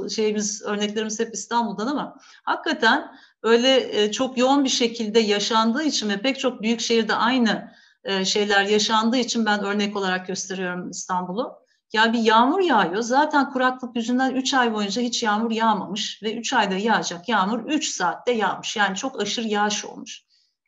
şeyimiz 0.10 0.62
örneklerimiz 0.62 1.20
hep 1.20 1.34
İstanbul'dan 1.34 1.88
ama 1.88 2.18
hakikaten 2.44 3.12
öyle 3.44 4.02
e, 4.02 4.12
çok 4.12 4.38
yoğun 4.38 4.64
bir 4.64 4.70
şekilde 4.70 5.20
yaşandığı 5.20 5.84
için 5.84 6.10
ve 6.10 6.22
pek 6.22 6.40
çok 6.40 6.62
büyük 6.62 6.80
şehirde 6.80 7.16
aynı 7.16 7.72
e, 8.04 8.26
şeyler 8.26 8.66
yaşandığı 8.66 9.18
için 9.18 9.46
ben 9.46 9.64
örnek 9.64 9.96
olarak 9.96 10.28
gösteriyorum 10.28 10.90
İstanbul'u. 10.90 11.60
Ya 11.94 12.14
bir 12.14 12.20
yağmur 12.20 12.60
yağıyor. 12.60 13.02
Zaten 13.02 13.52
kuraklık 13.52 13.96
yüzünden 13.96 14.36
3 14.36 14.54
ay 14.54 14.74
boyunca 14.74 15.02
hiç 15.02 15.24
yağmur 15.24 15.52
yağmamış 15.52 16.24
ve 16.24 16.36
3 16.36 16.54
ayda 16.54 16.76
yağacak 16.76 17.30
yağmur 17.30 17.60
3 17.66 17.88
saatte 17.88 18.32
yağmış. 18.32 18.76
Yani 18.76 18.96
çok 18.96 19.22
aşırı 19.22 19.48
yağış 19.48 19.86
olmuş. 19.86 20.24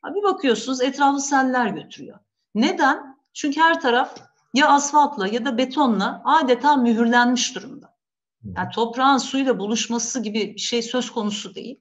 Bir 0.06 0.24
bakıyorsunuz 0.24 0.82
etrafı 0.82 1.20
seller 1.20 1.68
götürüyor. 1.68 2.20
Neden? 2.56 3.18
Çünkü 3.34 3.62
her 3.62 3.82
taraf 3.82 4.31
ya 4.54 4.70
asfaltla 4.70 5.28
ya 5.28 5.46
da 5.46 5.58
betonla 5.58 6.22
adeta 6.26 6.76
mühürlenmiş 6.76 7.56
durumda. 7.56 7.96
Yani 8.44 8.70
toprağın 8.74 9.18
suyla 9.18 9.60
buluşması 9.60 10.24
gibi 10.24 10.54
bir 10.56 10.60
şey 10.60 10.82
söz 10.82 11.12
konusu 11.12 11.56
değil. 11.56 11.80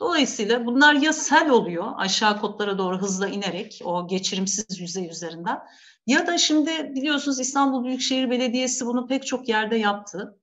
Dolayısıyla 0.00 0.66
bunlar 0.66 0.94
ya 0.94 1.12
sel 1.12 1.50
oluyor 1.50 1.92
aşağı 1.96 2.40
kotlara 2.40 2.78
doğru 2.78 2.98
hızla 2.98 3.28
inerek 3.28 3.80
o 3.84 4.08
geçirimsiz 4.08 4.80
yüzey 4.80 5.08
üzerinden 5.08 5.58
ya 6.06 6.26
da 6.26 6.38
şimdi 6.38 6.94
biliyorsunuz 6.94 7.40
İstanbul 7.40 7.84
Büyükşehir 7.84 8.30
Belediyesi 8.30 8.86
bunu 8.86 9.06
pek 9.06 9.26
çok 9.26 9.48
yerde 9.48 9.76
yaptı. 9.76 10.38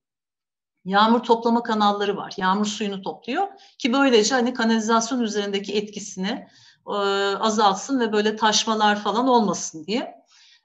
Yağmur 0.84 1.20
toplama 1.20 1.62
kanalları 1.62 2.16
var. 2.16 2.34
Yağmur 2.36 2.66
suyunu 2.66 3.02
topluyor 3.02 3.48
ki 3.78 3.92
böylece 3.92 4.34
hani 4.34 4.54
kanalizasyon 4.54 5.20
üzerindeki 5.20 5.76
etkisini 5.76 6.48
e, 6.86 6.92
azalsın 7.36 8.00
ve 8.00 8.12
böyle 8.12 8.36
taşmalar 8.36 9.02
falan 9.02 9.28
olmasın 9.28 9.86
diye. 9.86 10.19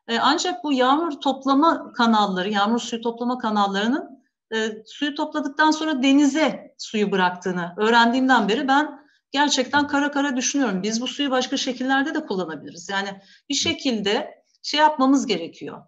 E, 0.07 0.19
ancak 0.19 0.63
bu 0.63 0.73
yağmur 0.73 1.11
toplama 1.11 1.93
kanalları, 1.93 2.49
yağmur 2.49 2.79
suyu 2.79 3.01
toplama 3.01 3.37
kanallarının 3.37 4.23
e, 4.53 4.83
suyu 4.85 5.15
topladıktan 5.15 5.71
sonra 5.71 6.03
denize 6.03 6.75
suyu 6.77 7.11
bıraktığını 7.11 7.73
öğrendiğimden 7.77 8.49
beri 8.49 8.67
ben 8.67 9.05
gerçekten 9.31 9.87
kara 9.87 10.11
kara 10.11 10.35
düşünüyorum. 10.37 10.83
Biz 10.83 11.01
bu 11.01 11.07
suyu 11.07 11.31
başka 11.31 11.57
şekillerde 11.57 12.15
de 12.15 12.25
kullanabiliriz. 12.25 12.89
Yani 12.89 13.21
bir 13.49 13.53
şekilde 13.53 14.43
şey 14.61 14.79
yapmamız 14.79 15.25
gerekiyor. 15.25 15.81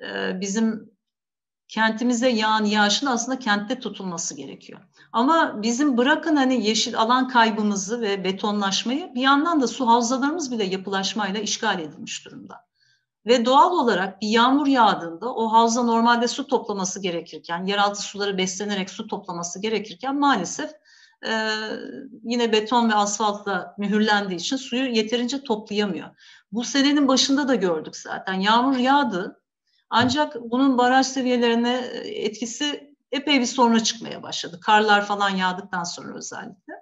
E, 0.00 0.40
bizim 0.40 0.92
kentimize 1.68 2.28
yağan 2.28 2.64
yağışın 2.64 3.06
aslında 3.06 3.38
kentte 3.38 3.80
tutulması 3.80 4.36
gerekiyor. 4.36 4.80
Ama 5.12 5.62
bizim 5.62 5.96
bırakın 5.96 6.36
hani 6.36 6.66
yeşil 6.66 6.98
alan 6.98 7.28
kaybımızı 7.28 8.00
ve 8.00 8.24
betonlaşmayı 8.24 9.14
bir 9.14 9.20
yandan 9.20 9.60
da 9.60 9.66
su 9.66 9.88
havzalarımız 9.88 10.52
bile 10.52 10.64
yapılaşmayla 10.64 11.40
işgal 11.40 11.80
edilmiş 11.80 12.26
durumda. 12.26 12.71
Ve 13.26 13.44
doğal 13.44 13.72
olarak 13.72 14.22
bir 14.22 14.28
yağmur 14.28 14.66
yağdığında 14.66 15.34
o 15.34 15.52
havza 15.52 15.82
normalde 15.82 16.28
su 16.28 16.46
toplaması 16.46 17.02
gerekirken, 17.02 17.64
yeraltı 17.66 18.02
suları 18.02 18.38
beslenerek 18.38 18.90
su 18.90 19.06
toplaması 19.06 19.60
gerekirken 19.60 20.18
maalesef 20.18 20.70
e, 21.26 21.50
yine 22.24 22.52
beton 22.52 22.90
ve 22.90 22.94
asfaltla 22.94 23.74
mühürlendiği 23.78 24.40
için 24.40 24.56
suyu 24.56 24.84
yeterince 24.84 25.42
toplayamıyor. 25.42 26.08
Bu 26.52 26.64
senenin 26.64 27.08
başında 27.08 27.48
da 27.48 27.54
gördük 27.54 27.96
zaten. 27.96 28.34
Yağmur 28.34 28.76
yağdı 28.76 29.42
ancak 29.90 30.36
bunun 30.50 30.78
baraj 30.78 31.06
seviyelerine 31.06 31.76
etkisi 32.04 32.94
epey 33.12 33.40
bir 33.40 33.46
sonra 33.46 33.82
çıkmaya 33.82 34.22
başladı. 34.22 34.60
Karlar 34.60 35.06
falan 35.06 35.30
yağdıktan 35.30 35.84
sonra 35.84 36.16
özellikle. 36.16 36.72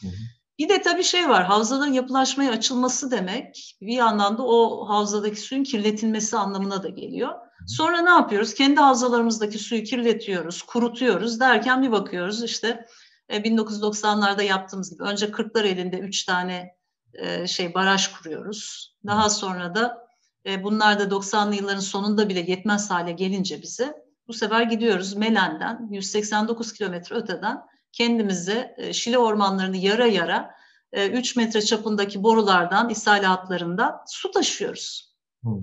Hı 0.00 0.06
hı. 0.06 0.39
Bir 0.60 0.68
de 0.68 0.82
tabii 0.82 1.04
şey 1.04 1.28
var, 1.28 1.44
havzaların 1.44 1.92
yapılaşmaya 1.92 2.50
açılması 2.50 3.10
demek 3.10 3.76
bir 3.80 3.92
yandan 3.92 4.38
da 4.38 4.42
o 4.42 4.88
havzadaki 4.88 5.40
suyun 5.40 5.64
kirletilmesi 5.64 6.36
anlamına 6.36 6.82
da 6.82 6.88
geliyor. 6.88 7.34
Sonra 7.66 8.00
ne 8.00 8.10
yapıyoruz? 8.10 8.54
Kendi 8.54 8.80
havzalarımızdaki 8.80 9.58
suyu 9.58 9.82
kirletiyoruz, 9.82 10.62
kurutuyoruz 10.62 11.40
derken 11.40 11.82
bir 11.82 11.92
bakıyoruz 11.92 12.42
işte 12.42 12.86
1990'larda 13.30 14.42
e, 14.42 14.46
yaptığımız 14.46 14.90
gibi 14.90 15.02
önce 15.02 15.30
Kırklar 15.30 15.64
elinde 15.64 15.98
üç 15.98 16.24
tane 16.24 16.76
e, 17.14 17.46
şey 17.46 17.74
baraj 17.74 18.08
kuruyoruz. 18.08 18.94
Daha 19.06 19.30
sonra 19.30 19.74
da 19.74 20.06
e, 20.46 20.64
bunlar 20.64 21.00
da 21.00 21.04
90'lı 21.04 21.54
yılların 21.54 21.80
sonunda 21.80 22.28
bile 22.28 22.40
yetmez 22.40 22.90
hale 22.90 23.12
gelince 23.12 23.62
bize 23.62 23.94
bu 24.28 24.32
sefer 24.32 24.62
gidiyoruz 24.62 25.14
Melen'den 25.14 25.88
189 25.90 26.72
kilometre 26.72 27.16
öteden 27.16 27.70
kendimize 27.92 28.74
e, 28.78 28.92
Şile 28.92 29.18
ormanlarını 29.18 29.76
yara 29.76 30.06
yara 30.06 30.54
3 30.92 31.36
e, 31.36 31.40
metre 31.40 31.62
çapındaki 31.62 32.22
borulardan, 32.22 32.88
ishal 32.88 33.22
hatlarında 33.22 34.04
su 34.06 34.30
taşıyoruz. 34.30 35.14
Hmm. 35.42 35.62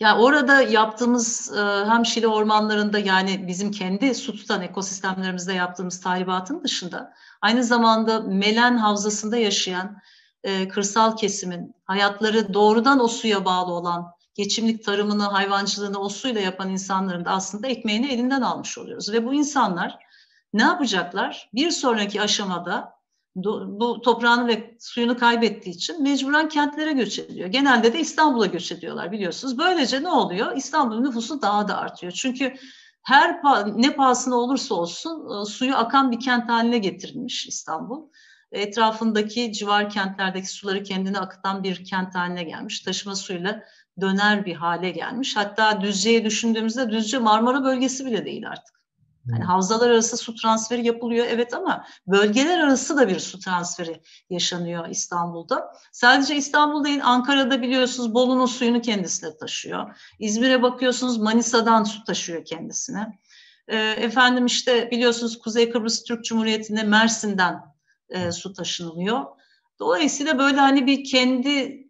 Yani 0.00 0.20
orada 0.20 0.62
yaptığımız 0.62 1.52
e, 1.56 1.60
hem 1.60 2.06
Şile 2.06 2.28
ormanlarında 2.28 2.98
yani 2.98 3.48
bizim 3.48 3.70
kendi 3.70 4.14
su 4.14 4.36
tutan 4.36 4.62
ekosistemlerimizde 4.62 5.52
yaptığımız 5.52 6.00
tahribatın 6.00 6.64
dışında 6.64 7.14
aynı 7.42 7.64
zamanda 7.64 8.20
Melen 8.20 8.76
Havzası'nda 8.76 9.36
yaşayan 9.36 9.98
kırsal 10.68 11.16
kesimin 11.16 11.74
hayatları 11.84 12.54
doğrudan 12.54 13.00
o 13.00 13.08
suya 13.08 13.44
bağlı 13.44 13.72
olan 13.72 14.06
geçimlik 14.34 14.84
tarımını, 14.84 15.22
hayvancılığını 15.22 15.98
o 15.98 16.08
suyla 16.08 16.40
yapan 16.40 16.70
insanların 16.70 17.24
da 17.24 17.30
aslında 17.30 17.66
ekmeğini 17.66 18.12
elinden 18.12 18.42
almış 18.42 18.78
oluyoruz. 18.78 19.12
Ve 19.12 19.26
bu 19.26 19.34
insanlar 19.34 19.98
ne 20.52 20.62
yapacaklar? 20.62 21.50
Bir 21.54 21.70
sonraki 21.70 22.20
aşamada 22.20 22.98
bu 23.66 24.00
toprağını 24.00 24.48
ve 24.48 24.76
suyunu 24.80 25.16
kaybettiği 25.16 25.74
için 25.74 26.02
mecburen 26.02 26.48
kentlere 26.48 26.92
göç 26.92 27.18
ediyor. 27.18 27.48
Genelde 27.48 27.92
de 27.92 28.00
İstanbul'a 28.00 28.46
göç 28.46 28.72
ediyorlar 28.72 29.12
biliyorsunuz. 29.12 29.58
Böylece 29.58 30.02
ne 30.02 30.08
oluyor? 30.08 30.56
İstanbul'un 30.56 31.04
nüfusu 31.04 31.42
daha 31.42 31.68
da 31.68 31.76
artıyor. 31.76 32.12
Çünkü 32.12 32.54
her 33.02 33.40
ne 33.76 33.94
pahasına 33.94 34.36
olursa 34.36 34.74
olsun 34.74 35.42
e, 35.42 35.44
suyu 35.44 35.76
akan 35.76 36.10
bir 36.10 36.20
kent 36.20 36.48
haline 36.48 36.78
getirilmiş 36.78 37.46
İstanbul. 37.46 38.08
Etrafındaki 38.52 39.52
civar 39.52 39.90
kentlerdeki 39.90 40.48
suları 40.48 40.82
kendine 40.82 41.18
akıtan 41.18 41.62
bir 41.62 41.84
kent 41.84 42.14
haline 42.14 42.42
gelmiş. 42.42 42.80
Taşıma 42.80 43.14
suyuyla 43.14 43.64
döner 44.00 44.44
bir 44.44 44.54
hale 44.54 44.90
gelmiş. 44.90 45.36
Hatta 45.36 45.80
Düzce'yi 45.80 46.24
düşündüğümüzde 46.24 46.90
Düzce 46.90 47.18
Marmara 47.18 47.64
bölgesi 47.64 48.06
bile 48.06 48.24
değil 48.24 48.48
artık. 48.48 48.77
Yani 49.32 49.44
havzalar 49.44 49.90
arası 49.90 50.16
su 50.16 50.34
transferi 50.34 50.86
yapılıyor 50.86 51.26
evet 51.30 51.54
ama 51.54 51.84
bölgeler 52.06 52.58
arası 52.58 52.96
da 52.96 53.08
bir 53.08 53.18
su 53.18 53.38
transferi 53.38 54.02
yaşanıyor 54.30 54.88
İstanbul'da. 54.88 55.72
Sadece 55.92 56.36
İstanbul 56.36 56.84
değil 56.84 57.00
Ankara'da 57.04 57.62
biliyorsunuz 57.62 58.14
Bolu'nun 58.14 58.46
suyunu 58.46 58.80
kendisine 58.80 59.36
taşıyor. 59.36 59.96
İzmir'e 60.18 60.62
bakıyorsunuz 60.62 61.18
Manisa'dan 61.18 61.84
su 61.84 62.04
taşıyor 62.04 62.44
kendisine. 62.44 63.18
E, 63.68 63.76
efendim 63.76 64.46
işte 64.46 64.90
biliyorsunuz 64.90 65.38
Kuzey 65.38 65.70
Kıbrıs 65.70 66.04
Türk 66.04 66.24
Cumhuriyeti'nde 66.24 66.82
Mersin'den 66.82 67.60
e, 68.08 68.32
su 68.32 68.52
taşınılıyor. 68.52 69.24
Dolayısıyla 69.78 70.38
böyle 70.38 70.60
hani 70.60 70.86
bir 70.86 71.04
kendi 71.04 71.84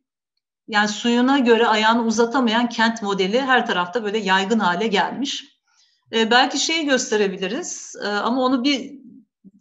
yani 0.69 0.89
suyuna 0.89 1.39
göre 1.39 1.67
ayağını 1.67 2.03
uzatamayan 2.03 2.69
kent 2.69 3.03
modeli 3.03 3.41
her 3.41 3.67
tarafta 3.67 4.05
böyle 4.05 4.19
yaygın 4.19 4.59
hale 4.59 4.87
gelmiş. 4.87 5.58
E, 6.13 6.31
belki 6.31 6.59
şeyi 6.59 6.87
gösterebiliriz 6.87 7.95
e, 8.05 8.09
ama 8.09 8.43
onu 8.43 8.65
bir 8.65 8.99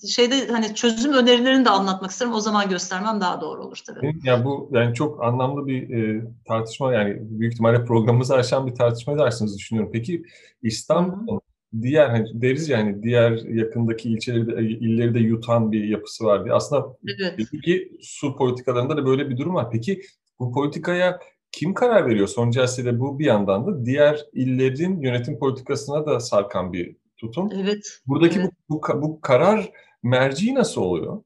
şeyde 0.08 0.48
hani 0.48 0.76
çözüm 0.76 1.14
önerilerini 1.14 1.66
de 1.66 1.70
anlatmak 1.70 2.12
isterim. 2.12 2.34
O 2.34 2.40
zaman 2.40 2.70
göstermem 2.70 3.22
daha 3.22 3.42
doğru 3.42 3.64
olur 3.66 3.80
tabii. 3.88 4.14
Ya 4.24 4.46
bu 4.46 4.70
yani 4.74 4.94
çok 4.94 5.24
anlamlı 5.24 5.68
bir 5.68 5.90
e, 5.90 6.26
tartışma 6.48 6.94
yani 6.94 7.18
büyük 7.22 7.54
ihtimalle 7.54 7.86
programımızı 7.86 8.36
aşan 8.36 8.68
bir 8.68 8.76
tartışma 8.76 9.14
edersiniz 9.14 9.58
düşünüyorum. 9.58 9.92
Peki 9.94 10.24
İstanbul'un 10.62 11.42
diğer 11.82 12.10
hani 12.10 12.42
deriz 12.42 12.70
ya 12.70 12.78
hani 12.78 13.04
diğer 13.04 13.32
yakındaki 13.32 14.10
ilçeleri 14.10 14.48
de, 14.48 14.62
illeri 14.62 15.14
de 15.14 15.20
yutan 15.20 15.72
bir 15.72 15.84
yapısı 15.84 16.26
var 16.26 16.46
diye. 16.46 16.54
Aslında 16.54 16.86
evet. 17.20 17.52
ki 17.66 17.92
su 18.02 18.36
politikalarında 18.36 18.98
da 18.98 19.06
böyle 19.06 19.30
bir 19.30 19.38
durum 19.38 19.56
var. 19.56 19.72
Peki 19.72 20.02
bu 20.40 20.52
politikaya 20.52 21.20
kim 21.52 21.74
karar 21.74 22.06
veriyor? 22.06 22.28
Son 22.28 22.52
celsede 22.52 23.00
bu 23.00 23.20
bir 23.20 23.26
yandan 23.26 23.68
da 23.68 23.86
diğer 23.86 24.26
illerin 24.34 25.02
yönetim 25.02 25.40
politikasına 25.40 26.06
da 26.06 26.20
sarkan 26.20 26.74
bir 26.74 26.96
tutum. 27.18 27.50
Evet. 27.56 28.00
Buradaki 28.08 28.40
evet. 28.40 28.52
Bu, 28.70 28.82
bu, 28.82 29.02
bu 29.02 29.22
karar 29.22 29.72
merci 30.04 30.56
nasıl 30.56 30.82
oluyor? 30.82 31.22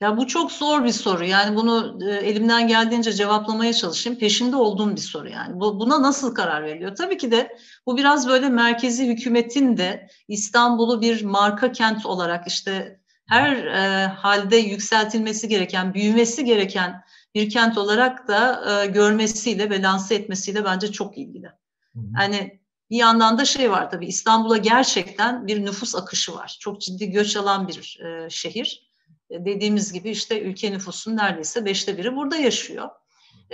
Ya 0.00 0.16
bu 0.16 0.26
çok 0.26 0.52
zor 0.52 0.84
bir 0.84 0.92
soru. 0.92 1.24
Yani 1.24 1.56
bunu 1.56 1.98
e, 2.02 2.10
elimden 2.10 2.68
geldiğince 2.68 3.12
cevaplamaya 3.12 3.72
çalışayım. 3.72 4.18
Peşinde 4.18 4.56
olduğum 4.56 4.90
bir 4.90 5.00
soru 5.00 5.28
yani. 5.28 5.60
Bu, 5.60 5.80
buna 5.80 6.02
nasıl 6.02 6.34
karar 6.34 6.64
veriliyor? 6.64 6.94
Tabii 6.96 7.18
ki 7.18 7.30
de 7.30 7.56
bu 7.86 7.96
biraz 7.96 8.28
böyle 8.28 8.48
merkezi 8.48 9.06
hükümetin 9.06 9.76
de 9.76 10.08
İstanbul'u 10.28 11.00
bir 11.00 11.24
marka 11.24 11.72
kent 11.72 12.06
olarak 12.06 12.48
işte 12.48 13.00
her 13.28 13.56
e, 13.56 14.06
halde 14.06 14.56
yükseltilmesi 14.56 15.48
gereken, 15.48 15.94
büyümesi 15.94 16.44
gereken 16.44 17.02
bir 17.34 17.50
kent 17.50 17.78
olarak 17.78 18.28
da 18.28 18.64
e, 18.82 18.86
görmesiyle 18.86 19.70
ve 19.70 19.82
lanse 19.82 20.14
etmesiyle 20.14 20.64
bence 20.64 20.92
çok 20.92 21.18
ilgili. 21.18 21.46
Hı 21.46 21.98
hı. 21.98 22.22
Yani 22.22 22.60
bir 22.90 22.96
yandan 22.96 23.38
da 23.38 23.44
şey 23.44 23.70
var 23.70 23.90
tabii 23.90 24.06
İstanbul'a 24.06 24.56
gerçekten 24.56 25.46
bir 25.46 25.64
nüfus 25.64 25.94
akışı 25.94 26.34
var. 26.34 26.56
Çok 26.60 26.80
ciddi 26.80 27.10
göç 27.10 27.36
alan 27.36 27.68
bir 27.68 28.00
e, 28.00 28.30
şehir. 28.30 28.90
E, 29.30 29.44
dediğimiz 29.44 29.92
gibi 29.92 30.10
işte 30.10 30.42
ülke 30.42 30.72
nüfusunun 30.72 31.16
neredeyse 31.16 31.64
beşte 31.64 31.98
biri 31.98 32.16
burada 32.16 32.36
yaşıyor. 32.36 32.88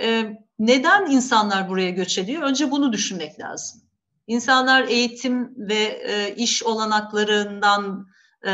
E, 0.01 0.37
neden 0.59 1.11
insanlar 1.11 1.69
buraya 1.69 1.89
göç 1.89 2.17
ediyor? 2.17 2.43
Önce 2.43 2.71
bunu 2.71 2.93
düşünmek 2.93 3.39
lazım. 3.39 3.81
İnsanlar 4.27 4.87
eğitim 4.87 5.53
ve 5.57 5.83
e, 6.07 6.35
iş 6.35 6.63
olanaklarından 6.63 8.07
e, 8.47 8.51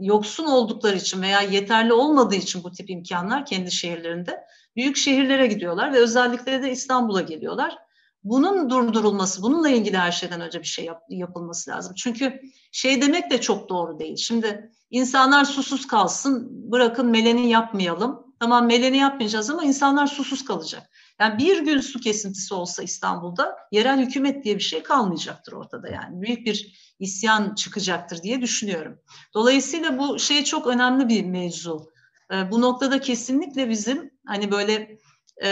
yoksun 0.00 0.44
oldukları 0.44 0.96
için 0.96 1.22
veya 1.22 1.40
yeterli 1.40 1.92
olmadığı 1.92 2.34
için 2.34 2.64
bu 2.64 2.72
tip 2.72 2.90
imkanlar 2.90 3.46
kendi 3.46 3.70
şehirlerinde 3.70 4.44
büyük 4.76 4.96
şehirlere 4.96 5.46
gidiyorlar 5.46 5.92
ve 5.92 5.98
özellikle 5.98 6.62
de 6.62 6.70
İstanbul'a 6.70 7.20
geliyorlar. 7.20 7.78
Bunun 8.24 8.70
durdurulması, 8.70 9.42
bununla 9.42 9.68
ilgili 9.68 9.96
her 9.98 10.12
şeyden 10.12 10.40
önce 10.40 10.60
bir 10.60 10.66
şey 10.66 10.84
yap, 10.84 11.02
yapılması 11.08 11.70
lazım. 11.70 11.94
Çünkü 11.94 12.40
şey 12.72 13.02
demek 13.02 13.30
de 13.30 13.40
çok 13.40 13.68
doğru 13.68 13.98
değil. 13.98 14.16
Şimdi 14.16 14.70
insanlar 14.90 15.44
susuz 15.44 15.86
kalsın, 15.86 16.48
bırakın 16.72 17.06
meleni 17.06 17.48
yapmayalım. 17.48 18.26
Tamam 18.40 18.66
meleni 18.66 18.96
yapmayacağız 18.96 19.50
ama 19.50 19.64
insanlar 19.64 20.06
susuz 20.06 20.44
kalacak. 20.44 20.90
Yani 21.20 21.38
bir 21.38 21.58
gün 21.64 21.80
su 21.80 22.00
kesintisi 22.00 22.54
olsa 22.54 22.82
İstanbul'da 22.82 23.56
yerel 23.72 24.00
hükümet 24.00 24.44
diye 24.44 24.54
bir 24.54 24.62
şey 24.62 24.82
kalmayacaktır 24.82 25.52
ortada 25.52 25.88
yani. 25.88 26.22
Büyük 26.22 26.46
bir 26.46 26.76
isyan 26.98 27.54
çıkacaktır 27.54 28.22
diye 28.22 28.40
düşünüyorum. 28.40 28.98
Dolayısıyla 29.34 29.98
bu 29.98 30.18
şey 30.18 30.44
çok 30.44 30.66
önemli 30.66 31.08
bir 31.08 31.24
mevzu. 31.24 31.90
E, 32.32 32.50
bu 32.50 32.60
noktada 32.60 33.00
kesinlikle 33.00 33.68
bizim 33.68 34.10
hani 34.26 34.50
böyle 34.50 34.98
e, 35.42 35.48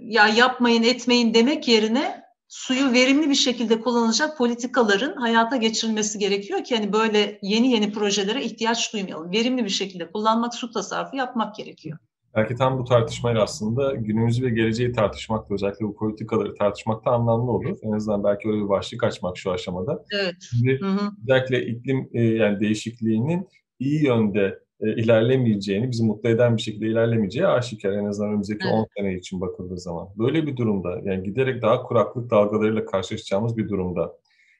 ya 0.00 0.28
yapmayın 0.28 0.82
etmeyin 0.82 1.34
demek 1.34 1.68
yerine 1.68 2.24
suyu 2.48 2.92
verimli 2.92 3.30
bir 3.30 3.34
şekilde 3.34 3.80
kullanılacak 3.80 4.38
politikaların 4.38 5.16
hayata 5.16 5.56
geçirilmesi 5.56 6.18
gerekiyor 6.18 6.64
ki 6.64 6.76
hani 6.76 6.92
böyle 6.92 7.38
yeni 7.42 7.72
yeni 7.72 7.92
projelere 7.92 8.44
ihtiyaç 8.44 8.92
duymayalım. 8.92 9.32
Verimli 9.32 9.64
bir 9.64 9.70
şekilde 9.70 10.10
kullanmak, 10.12 10.54
su 10.54 10.70
tasarrufu 10.70 11.16
yapmak 11.16 11.54
gerekiyor. 11.54 11.98
Belki 12.34 12.54
tam 12.54 12.78
bu 12.78 12.84
tartışmayla 12.84 13.42
aslında 13.42 13.94
günümüzü 13.94 14.46
ve 14.46 14.50
geleceği 14.50 14.92
tartışmak 14.92 15.50
da 15.50 15.54
özellikle 15.54 15.86
bu 15.86 15.96
politikaları 15.96 16.54
tartışmak 16.54 17.04
da 17.04 17.10
anlamlı 17.10 17.50
olur. 17.50 17.76
En 17.82 17.92
azından 17.92 18.24
belki 18.24 18.48
öyle 18.48 18.64
bir 18.64 18.68
başlık 18.68 19.04
açmak 19.04 19.38
şu 19.38 19.50
aşamada. 19.50 20.04
Evet. 20.22 20.34
Şimdi 20.50 20.80
hı 20.80 20.86
hı. 20.86 21.10
özellikle 21.22 21.66
iklim 21.66 22.08
e, 22.12 22.22
yani 22.22 22.60
değişikliğinin 22.60 23.48
iyi 23.78 24.04
yönde 24.04 24.58
e, 24.80 24.94
ilerlemeyeceğini, 24.94 25.90
bizi 25.90 26.04
mutlu 26.04 26.28
eden 26.28 26.56
bir 26.56 26.62
şekilde 26.62 26.86
ilerlemeyeceği 26.86 27.46
aşikar 27.46 27.92
en 27.92 28.04
azından 28.04 28.30
önümüzdeki 28.30 28.64
evet. 28.64 28.74
10 28.74 28.86
sene 28.96 29.14
için 29.14 29.40
bakıldığı 29.40 29.78
zaman. 29.78 30.08
Böyle 30.18 30.46
bir 30.46 30.56
durumda 30.56 31.00
yani 31.04 31.22
giderek 31.22 31.62
daha 31.62 31.82
kuraklık 31.82 32.30
dalgalarıyla 32.30 32.84
karşılaşacağımız 32.84 33.56
bir 33.56 33.68
durumda 33.68 34.12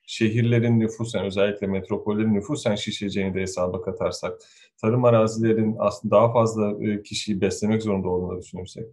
şehirlerin 0.06 0.80
nüfusen 0.80 1.24
özellikle 1.24 1.66
metropollerin 1.66 2.34
nüfusen 2.34 2.74
şişeceğini 2.74 3.34
de 3.34 3.40
hesaba 3.40 3.82
katarsak, 3.82 4.38
tarım 4.80 5.04
arazilerin 5.04 5.76
aslında 5.78 6.16
daha 6.16 6.32
fazla 6.32 6.84
e, 6.84 7.02
kişiyi 7.02 7.40
beslemek 7.40 7.82
zorunda 7.82 8.08
olduğunu 8.08 8.38
düşünürsek, 8.40 8.84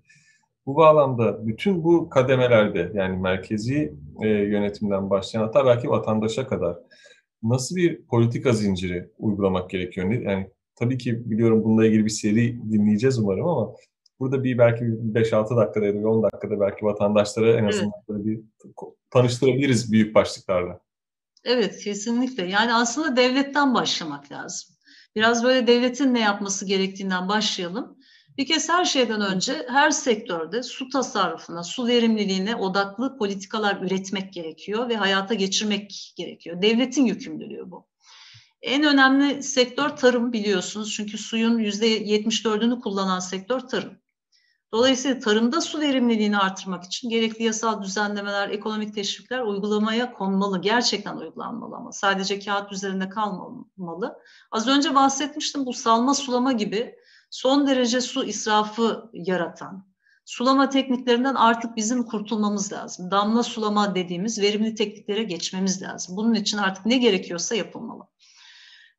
bu 0.65 0.75
bağlamda 0.75 1.47
bütün 1.47 1.83
bu 1.83 2.09
kademelerde 2.09 2.91
yani 2.93 3.17
merkezi 3.17 3.93
e, 4.23 4.27
yönetimden 4.27 5.09
başlayan 5.09 5.41
hatta 5.41 5.65
belki 5.65 5.89
vatandaşa 5.89 6.47
kadar 6.47 6.77
nasıl 7.43 7.75
bir 7.75 8.05
politika 8.05 8.53
zinciri 8.53 9.09
uygulamak 9.17 9.69
gerekiyor? 9.69 10.11
Yani 10.11 10.49
tabii 10.75 10.97
ki 10.97 11.29
biliyorum 11.29 11.63
bununla 11.63 11.85
ilgili 11.85 12.05
bir 12.05 12.09
seri 12.09 12.71
dinleyeceğiz 12.71 13.19
umarım 13.19 13.47
ama 13.47 13.73
burada 14.19 14.43
bir 14.43 14.57
belki 14.57 14.83
5-6 14.85 15.57
dakikada 15.57 15.85
ya 15.85 16.03
da 16.03 16.09
10 16.09 16.23
dakikada 16.23 16.59
belki 16.59 16.85
vatandaşlara 16.85 17.57
en 17.57 17.65
azından 17.65 17.91
evet. 18.09 18.25
bir 18.25 18.41
tanıştırabiliriz 19.09 19.91
büyük 19.91 20.15
başlıklarla. 20.15 20.79
Evet 21.47 21.83
kesinlikle. 21.83 22.49
Yani 22.49 22.73
aslında 22.73 23.15
devletten 23.15 23.73
başlamak 23.73 24.31
lazım. 24.31 24.75
Biraz 25.15 25.43
böyle 25.43 25.67
devletin 25.67 26.13
ne 26.13 26.19
yapması 26.19 26.65
gerektiğinden 26.65 27.29
başlayalım. 27.29 27.97
Bir 28.37 28.45
kez 28.45 28.69
her 28.69 28.85
şeyden 28.85 29.21
önce 29.21 29.65
her 29.69 29.91
sektörde 29.91 30.63
su 30.63 30.89
tasarrufuna, 30.89 31.63
su 31.63 31.87
verimliliğine 31.87 32.55
odaklı 32.55 33.17
politikalar 33.17 33.81
üretmek 33.81 34.33
gerekiyor 34.33 34.89
ve 34.89 34.97
hayata 34.97 35.33
geçirmek 35.33 36.13
gerekiyor. 36.17 36.61
Devletin 36.61 37.05
yükümlülüğü 37.05 37.71
bu. 37.71 37.87
En 38.61 38.83
önemli 38.83 39.43
sektör 39.43 39.89
tarım 39.89 40.33
biliyorsunuz 40.33 40.93
çünkü 40.93 41.17
suyun 41.17 41.59
%74'ünü 41.59 42.79
kullanan 42.79 43.19
sektör 43.19 43.59
tarım. 43.59 43.97
Dolayısıyla 44.71 45.19
tarımda 45.19 45.61
su 45.61 45.79
verimliliğini 45.79 46.37
artırmak 46.37 46.83
için 46.83 47.09
gerekli 47.09 47.43
yasal 47.43 47.83
düzenlemeler, 47.83 48.49
ekonomik 48.49 48.95
teşvikler 48.95 49.41
uygulamaya 49.41 50.13
konmalı. 50.13 50.61
Gerçekten 50.61 51.17
uygulanmalı 51.17 51.75
ama 51.75 51.91
sadece 51.91 52.39
kağıt 52.39 52.71
üzerinde 52.71 53.09
kalmamalı. 53.09 54.17
Az 54.51 54.67
önce 54.67 54.95
bahsetmiştim 54.95 55.65
bu 55.65 55.73
salma 55.73 56.13
sulama 56.13 56.51
gibi 56.51 56.95
son 57.29 57.67
derece 57.67 58.01
su 58.01 58.23
israfı 58.23 59.09
yaratan, 59.13 59.87
sulama 60.25 60.69
tekniklerinden 60.69 61.35
artık 61.35 61.75
bizim 61.75 62.03
kurtulmamız 62.03 62.73
lazım. 62.73 63.11
Damla 63.11 63.43
sulama 63.43 63.95
dediğimiz 63.95 64.41
verimli 64.41 64.75
tekniklere 64.75 65.23
geçmemiz 65.23 65.81
lazım. 65.81 66.17
Bunun 66.17 66.33
için 66.33 66.57
artık 66.57 66.85
ne 66.85 66.97
gerekiyorsa 66.97 67.55
yapılmalı. 67.55 68.03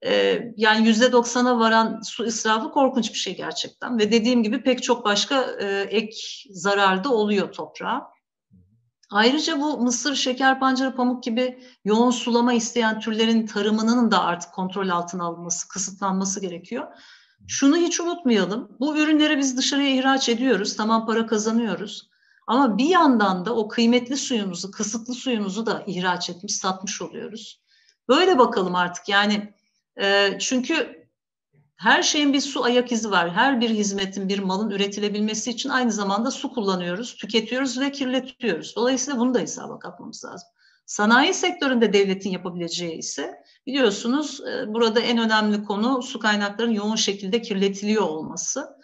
Ee, 0.07 0.53
yani 0.57 0.87
yüzde 0.87 1.13
doksana 1.13 1.59
varan 1.59 2.01
su 2.01 2.27
israfı 2.27 2.71
korkunç 2.71 3.13
bir 3.13 3.19
şey 3.19 3.37
gerçekten 3.37 3.99
ve 3.99 4.13
dediğim 4.13 4.43
gibi 4.43 4.63
pek 4.63 4.83
çok 4.83 5.05
başka 5.05 5.43
e, 5.61 5.81
ek 5.81 6.17
zarar 6.51 7.05
oluyor 7.05 7.53
toprağa. 7.53 8.19
Ayrıca 9.11 9.61
bu 9.61 9.79
mısır, 9.79 10.15
şeker 10.15 10.61
pancarı, 10.61 10.97
pamuk 10.97 11.23
gibi 11.23 11.63
yoğun 11.85 12.11
sulama 12.11 12.53
isteyen 12.53 13.01
türlerin 13.01 13.47
tarımının 13.47 14.11
da 14.11 14.25
artık 14.25 14.53
kontrol 14.53 14.89
altına 14.89 15.25
alınması, 15.25 15.69
kısıtlanması 15.69 16.41
gerekiyor. 16.41 16.87
Şunu 17.47 17.77
hiç 17.77 18.01
unutmayalım. 18.01 18.77
Bu 18.81 18.99
ürünleri 18.99 19.39
biz 19.39 19.57
dışarıya 19.57 19.91
ihraç 19.91 20.29
ediyoruz. 20.29 20.77
Tamam 20.77 21.07
para 21.07 21.27
kazanıyoruz. 21.27 22.09
Ama 22.47 22.79
bir 22.79 22.89
yandan 22.89 23.47
da 23.47 23.57
o 23.57 23.69
kıymetli 23.69 24.17
suyumuzu, 24.17 24.71
kısıtlı 24.71 25.15
suyumuzu 25.15 25.67
da 25.67 25.85
ihraç 25.87 26.31
etmiş, 26.31 26.57
satmış 26.57 27.03
oluyoruz. 27.03 27.63
Böyle 28.09 28.39
bakalım 28.39 28.75
artık 28.75 29.09
yani 29.09 29.55
e, 30.01 30.39
çünkü 30.39 31.09
her 31.77 32.03
şeyin 32.03 32.33
bir 32.33 32.41
su 32.41 32.65
ayak 32.65 32.93
izi 32.93 33.11
var. 33.11 33.31
Her 33.31 33.61
bir 33.61 33.71
hizmetin, 33.71 34.29
bir 34.29 34.39
malın 34.39 34.71
üretilebilmesi 34.71 35.51
için 35.51 35.69
aynı 35.69 35.93
zamanda 35.93 36.31
su 36.31 36.53
kullanıyoruz, 36.53 37.17
tüketiyoruz 37.17 37.81
ve 37.81 37.93
kirletiyoruz. 37.93 38.77
Dolayısıyla 38.77 39.21
bunu 39.21 39.35
da 39.35 39.39
hesaba 39.39 39.79
katmamız 39.79 40.25
lazım. 40.25 40.49
Sanayi 40.87 41.35
sektöründe 41.35 41.93
devletin 41.93 42.31
yapabileceği 42.31 42.99
ise 42.99 43.35
biliyorsunuz 43.67 44.41
e, 44.41 44.75
burada 44.75 45.01
en 45.01 45.19
önemli 45.19 45.65
konu 45.65 46.03
su 46.03 46.19
kaynaklarının 46.19 46.75
yoğun 46.75 46.97
şekilde 46.97 47.43
kirletiliyor 47.43 48.03
olması. 48.03 48.79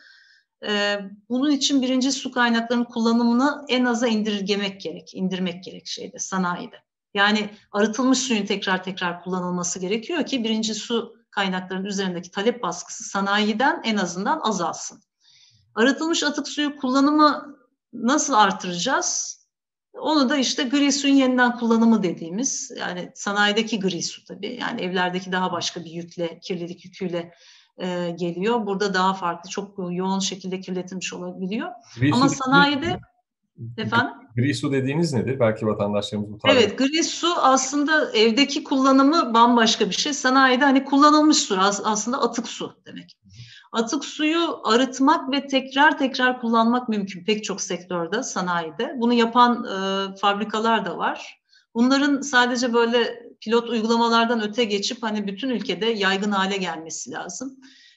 E, 0.66 0.98
bunun 1.28 1.50
için 1.50 1.82
birinci 1.82 2.12
su 2.12 2.32
kaynaklarının 2.32 2.84
kullanımını 2.84 3.64
en 3.68 3.84
aza 3.84 4.08
indirgemek 4.08 4.80
gerek, 4.80 5.14
indirmek 5.14 5.64
gerek 5.64 5.86
şeyde, 5.86 6.18
sanayide. 6.18 6.83
Yani 7.14 7.50
arıtılmış 7.72 8.18
suyun 8.18 8.46
tekrar 8.46 8.84
tekrar 8.84 9.22
kullanılması 9.22 9.78
gerekiyor 9.78 10.26
ki 10.26 10.44
birinci 10.44 10.74
su 10.74 11.14
kaynaklarının 11.30 11.86
üzerindeki 11.86 12.30
talep 12.30 12.62
baskısı 12.62 13.04
sanayiden 13.04 13.80
en 13.84 13.96
azından 13.96 14.40
azalsın. 14.44 15.02
Arıtılmış 15.74 16.22
atık 16.22 16.48
suyu 16.48 16.76
kullanımı 16.76 17.56
nasıl 17.92 18.34
artıracağız? 18.34 19.40
Onu 19.92 20.28
da 20.28 20.36
işte 20.36 20.62
gri 20.62 20.92
suyun 20.92 21.14
yeniden 21.14 21.58
kullanımı 21.58 22.02
dediğimiz 22.02 22.70
yani 22.78 23.12
sanayideki 23.14 23.80
gri 23.80 24.02
su 24.02 24.24
tabii 24.24 24.58
yani 24.60 24.80
evlerdeki 24.80 25.32
daha 25.32 25.52
başka 25.52 25.84
bir 25.84 25.90
yükle 25.90 26.38
kirlilik 26.42 26.84
yüküyle 26.84 27.34
e, 27.78 28.10
geliyor. 28.10 28.66
Burada 28.66 28.94
daha 28.94 29.14
farklı 29.14 29.50
çok 29.50 29.78
yoğun 29.78 30.18
şekilde 30.18 30.60
kirletilmiş 30.60 31.12
olabiliyor. 31.12 31.70
Gri 32.00 32.10
Ama 32.12 32.28
sanayide 32.28 33.00
efendim 33.78 34.24
Gri 34.36 34.54
su 34.54 34.72
dediğiniz 34.72 35.12
nedir? 35.12 35.40
Belki 35.40 35.66
vatandaşlarımız 35.66 36.32
bu 36.32 36.38
tarif 36.38 36.56
Evet, 36.56 36.78
gri 36.78 37.04
su 37.04 37.28
aslında 37.36 38.12
evdeki 38.12 38.64
kullanımı 38.64 39.34
bambaşka 39.34 39.86
bir 39.90 39.94
şey. 39.94 40.12
Sanayide 40.12 40.64
hani 40.64 40.84
kullanılmış 40.84 41.36
su 41.36 41.58
aslında 41.84 42.22
atık 42.22 42.48
su 42.48 42.76
demek. 42.86 43.16
Atık 43.72 44.04
suyu 44.04 44.60
arıtmak 44.64 45.32
ve 45.32 45.46
tekrar 45.46 45.98
tekrar 45.98 46.40
kullanmak 46.40 46.88
mümkün 46.88 47.24
pek 47.24 47.44
çok 47.44 47.60
sektörde, 47.60 48.22
sanayide. 48.22 48.94
Bunu 48.96 49.12
yapan 49.12 49.64
e, 49.64 50.16
fabrikalar 50.16 50.84
da 50.84 50.98
var. 50.98 51.40
Bunların 51.74 52.20
sadece 52.20 52.74
böyle 52.74 53.22
pilot 53.40 53.68
uygulamalardan 53.68 54.48
öte 54.48 54.64
geçip 54.64 55.02
hani 55.02 55.26
bütün 55.26 55.48
ülkede 55.48 55.86
yaygın 55.86 56.30
hale 56.30 56.56
gelmesi 56.56 57.10
lazım. 57.10 57.56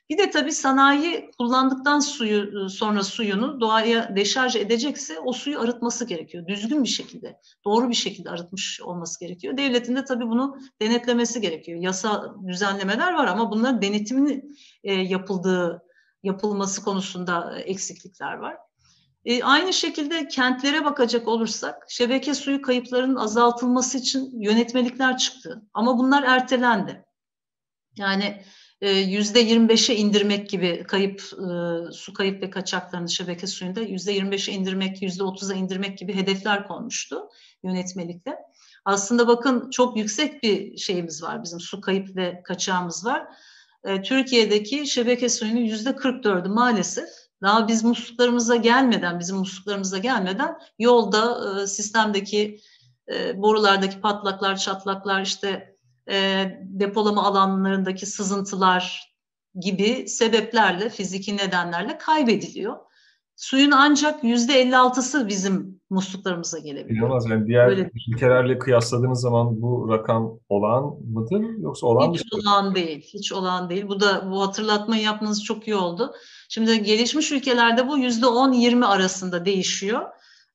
Bir 0.09 0.17
de 0.17 0.29
tabii 0.29 0.51
sanayi 0.51 1.31
kullandıktan 1.37 1.99
suyu 1.99 2.53
ıı, 2.53 2.69
sonra 2.69 3.03
suyunu 3.03 3.59
doğaya 3.59 4.15
deşarj 4.15 4.55
edecekse 4.55 5.19
o 5.19 5.33
suyu 5.33 5.59
arıtması 5.59 6.05
gerekiyor. 6.05 6.47
Düzgün 6.47 6.83
bir 6.83 6.89
şekilde, 6.89 7.39
doğru 7.65 7.89
bir 7.89 7.95
şekilde 7.95 8.29
arıtmış 8.29 8.81
olması 8.81 9.19
gerekiyor. 9.19 9.57
Devletin 9.57 9.95
de 9.95 10.05
tabii 10.05 10.27
bunu 10.27 10.57
denetlemesi 10.81 11.41
gerekiyor. 11.41 11.79
Yasa 11.81 12.35
düzenlemeler 12.47 13.13
var 13.13 13.27
ama 13.27 13.51
bunların 13.51 13.81
denetiminin 13.81 14.57
e, 14.83 14.93
yapıldığı 14.93 15.83
yapılması 16.23 16.83
konusunda 16.83 17.59
eksiklikler 17.59 18.33
var. 18.33 18.57
E, 19.25 19.43
aynı 19.43 19.73
şekilde 19.73 20.27
kentlere 20.27 20.85
bakacak 20.85 21.27
olursak 21.27 21.85
şebeke 21.89 22.33
suyu 22.33 22.61
kayıplarının 22.61 23.15
azaltılması 23.15 23.97
için 23.97 24.41
yönetmelikler 24.41 25.17
çıktı. 25.17 25.61
Ama 25.73 25.97
bunlar 25.97 26.23
ertelendi. 26.23 27.05
Yani 27.97 28.43
yüzde 28.85 29.43
25'e 29.43 29.95
indirmek 29.95 30.49
gibi 30.49 30.83
kayıp 30.87 31.21
e, 31.21 31.91
su 31.91 32.13
kayıp 32.13 32.41
ve 32.41 32.49
kaçaklarını 32.49 33.09
şebeke 33.09 33.47
suyunda 33.47 33.81
yüzde 33.81 34.17
25'e 34.17 34.53
indirmek, 34.53 35.01
yüzde 35.01 35.23
30'a 35.23 35.55
indirmek 35.55 35.97
gibi 35.97 36.15
hedefler 36.15 36.67
konmuştu 36.67 37.29
yönetmelikte. 37.63 38.35
Aslında 38.85 39.27
bakın 39.27 39.69
çok 39.69 39.97
yüksek 39.97 40.43
bir 40.43 40.77
şeyimiz 40.77 41.23
var 41.23 41.43
bizim 41.43 41.59
su 41.59 41.81
kayıp 41.81 42.15
ve 42.15 42.41
kaçağımız 42.43 43.05
var. 43.05 43.27
Ee, 43.83 44.01
Türkiye'deki 44.01 44.87
şebeke 44.87 45.29
suyunun 45.29 45.61
yüzde 45.61 45.89
44'ü 45.89 46.49
maalesef 46.49 47.09
daha 47.41 47.67
biz 47.67 47.83
musluklarımıza 47.83 48.55
gelmeden, 48.55 49.19
bizim 49.19 49.37
musluklarımıza 49.37 49.97
gelmeden 49.97 50.57
yolda 50.79 51.39
e, 51.61 51.67
sistemdeki 51.67 52.59
e, 53.13 53.41
borulardaki 53.41 54.01
patlaklar, 54.01 54.57
çatlaklar 54.57 55.21
işte 55.21 55.76
e, 56.09 56.45
depolama 56.61 57.23
alanlarındaki 57.23 58.05
sızıntılar 58.05 59.13
gibi 59.59 60.07
sebeplerle, 60.07 60.89
fiziki 60.89 61.37
nedenlerle 61.37 61.97
kaybediliyor. 61.97 62.75
Suyun 63.35 63.71
ancak 63.71 64.23
yüzde 64.23 64.63
56'sı 64.63 65.27
bizim 65.27 65.81
musluklarımıza 65.89 66.59
gelebiliyor. 66.59 66.99
İnanılmaz. 66.99 67.29
Yani 67.29 67.47
diğer 67.47 67.67
Böyle. 67.67 67.91
ülkelerle 68.11 68.59
kıyasladığınız 68.59 69.21
zaman 69.21 69.61
bu 69.61 69.89
rakam 69.89 70.39
olan 70.49 70.83
mıdır 71.13 71.59
yoksa 71.59 71.87
olan 71.87 72.13
Hiç 72.13 72.33
olan 72.33 72.75
değil. 72.75 73.01
Hiç 73.13 73.31
olan 73.33 73.69
değil. 73.69 73.87
Bu 73.87 73.99
da 73.99 74.31
bu 74.31 74.41
hatırlatmayı 74.41 75.03
yapmanız 75.03 75.43
çok 75.43 75.67
iyi 75.67 75.75
oldu. 75.75 76.13
Şimdi 76.49 76.83
gelişmiş 76.83 77.31
ülkelerde 77.31 77.87
bu 77.87 77.97
yüzde 77.97 78.25
10-20 78.25 78.85
arasında 78.85 79.45
değişiyor. 79.45 80.01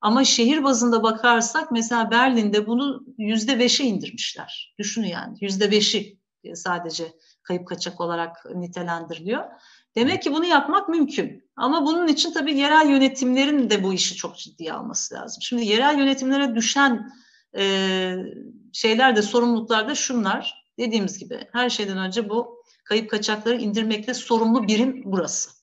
Ama 0.02 0.24
şehir 0.24 0.64
bazında 0.64 1.02
bakarsak 1.02 1.70
mesela 1.70 2.10
Berlin'de 2.10 2.66
bunu 2.66 3.04
yüzde 3.18 3.58
beşe 3.58 3.84
indirmişler. 3.84 4.74
Düşünün 4.78 5.06
yani 5.06 5.36
yüzde 5.40 5.70
beşi 5.70 6.18
sadece 6.54 7.12
kayıp 7.42 7.68
kaçak 7.68 8.00
olarak 8.00 8.36
nitelendiriliyor. 8.54 9.44
Demek 9.96 10.22
ki 10.22 10.32
bunu 10.32 10.44
yapmak 10.44 10.88
mümkün. 10.88 11.44
Ama 11.56 11.86
bunun 11.86 12.08
için 12.08 12.32
tabii 12.32 12.58
yerel 12.58 12.88
yönetimlerin 12.88 13.70
de 13.70 13.84
bu 13.84 13.92
işi 13.92 14.14
çok 14.14 14.36
ciddiye 14.36 14.72
alması 14.72 15.14
lazım. 15.14 15.42
Şimdi 15.42 15.66
yerel 15.66 15.98
yönetimlere 15.98 16.54
düşen 16.54 17.10
e, 17.56 18.14
şeyler 18.72 19.16
de 19.16 19.22
sorumluluklar 19.22 19.88
da 19.88 19.94
şunlar. 19.94 20.64
Dediğimiz 20.78 21.18
gibi 21.18 21.48
her 21.52 21.70
şeyden 21.70 21.98
önce 21.98 22.28
bu 22.28 22.62
kayıp 22.84 23.10
kaçakları 23.10 23.60
indirmekle 23.60 24.14
sorumlu 24.14 24.68
birim 24.68 25.02
burası. 25.04 25.62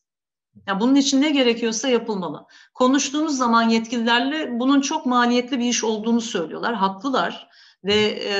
Ya 0.67 0.79
bunun 0.79 0.95
için 0.95 1.21
ne 1.21 1.29
gerekiyorsa 1.29 1.87
yapılmalı. 1.87 2.45
Konuştuğumuz 2.73 3.37
zaman 3.37 3.69
yetkililerle 3.69 4.59
bunun 4.59 4.81
çok 4.81 5.05
maliyetli 5.05 5.59
bir 5.59 5.65
iş 5.65 5.83
olduğunu 5.83 6.21
söylüyorlar. 6.21 6.75
Haklılar 6.75 7.49
ve 7.83 8.19
e, 8.23 8.37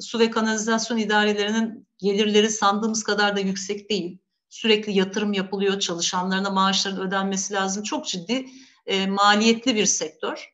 su 0.00 0.18
ve 0.18 0.30
kanalizasyon 0.30 0.98
idarelerinin 0.98 1.88
gelirleri 1.98 2.50
sandığımız 2.50 3.04
kadar 3.04 3.36
da 3.36 3.40
yüksek 3.40 3.90
değil. 3.90 4.18
Sürekli 4.48 4.92
yatırım 4.92 5.32
yapılıyor, 5.32 5.80
çalışanlarına 5.80 6.50
maaşların 6.50 7.00
ödenmesi 7.06 7.54
lazım. 7.54 7.82
Çok 7.82 8.06
ciddi 8.06 8.46
e, 8.86 9.06
maliyetli 9.06 9.74
bir 9.74 9.86
sektör. 9.86 10.52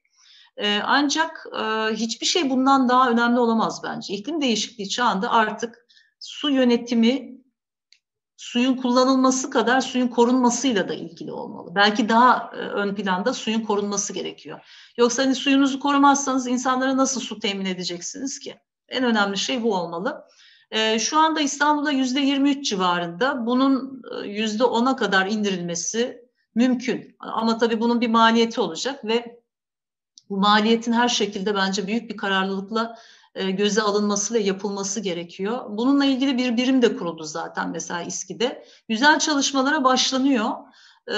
E, 0.57 0.81
ancak 0.85 1.47
e, 1.61 1.95
hiçbir 1.95 2.27
şey 2.27 2.51
bundan 2.51 2.89
daha 2.89 3.11
önemli 3.11 3.41
olamaz 3.41 3.81
bence. 3.85 4.15
İklim 4.15 4.41
değişikliği 4.41 4.89
çağında 4.89 5.31
artık 5.31 5.87
su 6.21 6.51
yönetimi 6.51 7.39
suyun 8.39 8.77
kullanılması 8.77 9.51
kadar 9.51 9.81
suyun 9.81 10.09
korunmasıyla 10.09 10.89
da 10.89 10.95
ilgili 10.95 11.33
olmalı. 11.33 11.75
Belki 11.75 12.09
daha 12.09 12.51
e, 12.55 12.57
ön 12.57 12.95
planda 12.95 13.35
suyun 13.35 13.61
korunması 13.61 14.13
gerekiyor. 14.13 14.61
Yoksa 14.97 15.23
hani 15.23 15.35
suyunuzu 15.35 15.81
korumazsanız 15.81 16.47
insanlara 16.47 16.97
nasıl 16.97 17.21
su 17.21 17.39
temin 17.39 17.65
edeceksiniz 17.65 18.39
ki? 18.39 18.61
En 18.89 19.05
önemli 19.05 19.39
şey 19.39 19.63
bu 19.63 19.75
olmalı. 19.75 20.25
E, 20.71 20.99
şu 20.99 21.19
anda 21.19 21.41
İstanbul'da 21.41 21.91
yüzde 21.91 22.21
23 22.21 22.69
civarında 22.69 23.47
bunun 23.47 24.03
e, 24.13 24.29
yüzde 24.29 24.63
10'a 24.63 24.97
kadar 24.97 25.27
indirilmesi 25.27 26.23
mümkün. 26.55 27.17
Ama 27.19 27.59
tabii 27.59 27.81
bunun 27.81 28.01
bir 28.01 28.09
maliyeti 28.09 28.61
olacak 28.61 29.05
ve 29.05 29.41
bu 30.31 30.37
maliyetin 30.37 30.93
her 30.93 31.09
şekilde 31.09 31.55
bence 31.55 31.87
büyük 31.87 32.11
bir 32.11 32.17
kararlılıkla 32.17 32.99
göze 33.51 33.83
alınması 33.83 34.35
ve 34.35 34.39
yapılması 34.39 35.01
gerekiyor. 35.01 35.65
Bununla 35.69 36.05
ilgili 36.05 36.39
bir 36.39 36.57
birim 36.57 36.83
de 36.83 36.97
kuruldu 36.97 37.25
zaten 37.25 37.71
mesela 37.71 38.03
İSKİ'de. 38.03 38.65
Güzel 38.89 39.19
çalışmalara 39.19 39.85
başlanıyor. 39.85 40.51
E, 41.07 41.17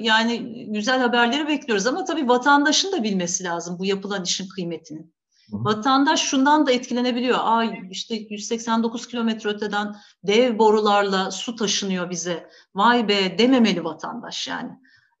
yani 0.00 0.64
güzel 0.72 1.00
haberleri 1.00 1.48
bekliyoruz 1.48 1.86
ama 1.86 2.04
tabii 2.04 2.28
vatandaşın 2.28 2.92
da 2.92 3.02
bilmesi 3.02 3.44
lazım 3.44 3.78
bu 3.78 3.84
yapılan 3.84 4.24
işin 4.24 4.48
kıymetini. 4.48 5.06
Vatandaş 5.50 6.22
şundan 6.22 6.66
da 6.66 6.72
etkilenebiliyor. 6.72 7.38
Aa 7.40 7.64
işte 7.90 8.14
189 8.14 9.08
kilometre 9.08 9.50
öteden 9.50 9.96
dev 10.24 10.58
borularla 10.58 11.30
su 11.30 11.56
taşınıyor 11.56 12.10
bize. 12.10 12.50
Vay 12.74 13.08
be 13.08 13.38
dememeli 13.38 13.84
vatandaş 13.84 14.48
yani. 14.48 14.70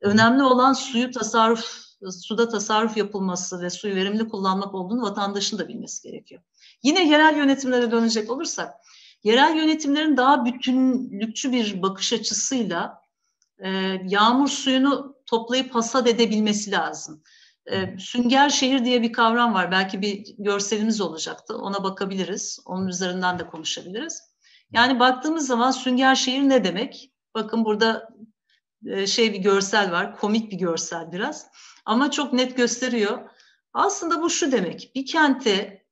Önemli 0.00 0.42
olan 0.42 0.72
suyu 0.72 1.10
tasarruf 1.10 1.87
suda 2.10 2.48
tasarruf 2.48 2.96
yapılması 2.96 3.62
ve 3.62 3.70
suyu 3.70 3.94
verimli 3.94 4.28
kullanmak 4.28 4.74
olduğunu 4.74 5.02
vatandaşın 5.02 5.58
da 5.58 5.68
bilmesi 5.68 6.02
gerekiyor. 6.02 6.42
Yine 6.82 7.08
yerel 7.08 7.36
yönetimlere 7.36 7.90
dönecek 7.90 8.30
olursak, 8.30 8.74
yerel 9.24 9.56
yönetimlerin 9.56 10.16
daha 10.16 10.44
bütünlükçü 10.44 11.52
bir 11.52 11.82
bakış 11.82 12.12
açısıyla 12.12 13.02
e, 13.58 13.68
yağmur 14.04 14.48
suyunu 14.48 15.16
toplayıp 15.26 15.74
hasat 15.74 16.08
edebilmesi 16.08 16.70
lazım. 16.70 17.22
E, 17.66 17.98
sünger 17.98 18.50
şehir 18.50 18.84
diye 18.84 19.02
bir 19.02 19.12
kavram 19.12 19.54
var. 19.54 19.70
Belki 19.70 20.02
bir 20.02 20.34
görselimiz 20.38 21.00
olacaktı. 21.00 21.56
Ona 21.56 21.84
bakabiliriz. 21.84 22.60
Onun 22.66 22.88
üzerinden 22.88 23.38
de 23.38 23.46
konuşabiliriz. 23.46 24.22
Yani 24.72 25.00
baktığımız 25.00 25.46
zaman 25.46 25.70
sünger 25.70 26.14
şehir 26.14 26.42
ne 26.42 26.64
demek? 26.64 27.12
Bakın 27.34 27.64
burada 27.64 28.08
e, 28.86 29.06
şey 29.06 29.32
bir 29.32 29.38
görsel 29.38 29.92
var. 29.92 30.16
Komik 30.16 30.52
bir 30.52 30.58
görsel 30.58 31.12
biraz. 31.12 31.46
Ama 31.88 32.10
çok 32.10 32.32
net 32.32 32.56
gösteriyor. 32.56 33.30
Aslında 33.72 34.22
bu 34.22 34.30
şu 34.30 34.52
demek. 34.52 34.92
Bir 34.94 35.06
kente 35.06 35.84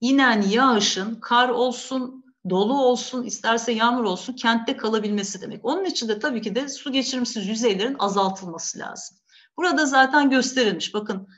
inen 0.00 0.42
yağışın 0.42 1.14
kar 1.20 1.48
olsun, 1.48 2.24
dolu 2.50 2.82
olsun, 2.82 3.22
isterse 3.24 3.72
yağmur 3.72 4.04
olsun 4.04 4.32
kentte 4.32 4.76
kalabilmesi 4.76 5.40
demek. 5.40 5.64
Onun 5.64 5.84
için 5.84 6.08
de 6.08 6.18
tabii 6.18 6.42
ki 6.42 6.54
de 6.54 6.68
su 6.68 6.92
geçirimsiz 6.92 7.46
yüzeylerin 7.46 7.96
azaltılması 7.98 8.78
lazım. 8.78 9.16
Burada 9.56 9.86
zaten 9.86 10.30
gösterilmiş. 10.30 10.94
Bakın 10.94 11.28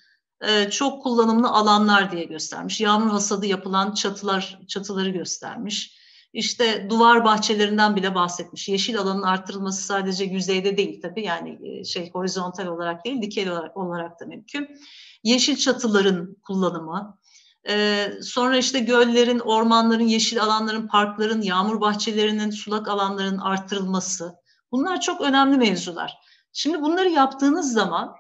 e, 0.41 0.71
çok 0.71 1.03
kullanımlı 1.03 1.49
alanlar 1.49 2.13
diye 2.13 2.25
göstermiş. 2.25 2.81
Yağmur 2.81 3.11
hasadı 3.11 3.47
yapılan 3.47 3.95
çatılar 3.95 4.61
çatıları 4.69 5.11
göstermiş. 5.11 6.00
İşte 6.33 6.87
duvar 6.91 7.25
bahçelerinden 7.25 7.97
bile 7.97 8.15
bahsetmiş. 8.15 8.69
Yeşil 8.69 8.99
alanın 8.99 9.23
artırılması 9.23 9.83
sadece 9.83 10.25
yüzeyde 10.25 10.77
değil 10.77 11.03
tabii 11.03 11.25
yani 11.25 11.59
e, 11.63 11.85
şey 11.85 12.11
horizontal 12.13 12.67
olarak 12.67 13.05
değil 13.05 13.23
dikey 13.23 13.51
olarak, 13.51 13.77
olarak 13.77 14.21
da 14.21 14.27
mümkün. 14.27 14.69
Yeşil 15.25 15.57
çatıların 15.57 16.37
kullanımı, 16.43 17.21
ee, 17.69 18.13
sonra 18.23 18.57
işte 18.57 18.79
göllerin, 18.79 19.39
ormanların, 19.39 20.05
yeşil 20.05 20.43
alanların, 20.43 20.89
parkların, 20.89 21.43
yağmur 21.43 21.81
bahçelerinin, 21.81 22.51
sulak 22.51 22.89
alanların 22.89 23.39
artırılması. 23.39 24.35
Bunlar 24.73 25.01
çok 25.01 25.21
önemli 25.21 25.57
mevzular. 25.57 26.19
Şimdi 26.53 26.83
bunları 26.83 27.09
yaptığınız 27.09 27.73
zaman 27.73 28.15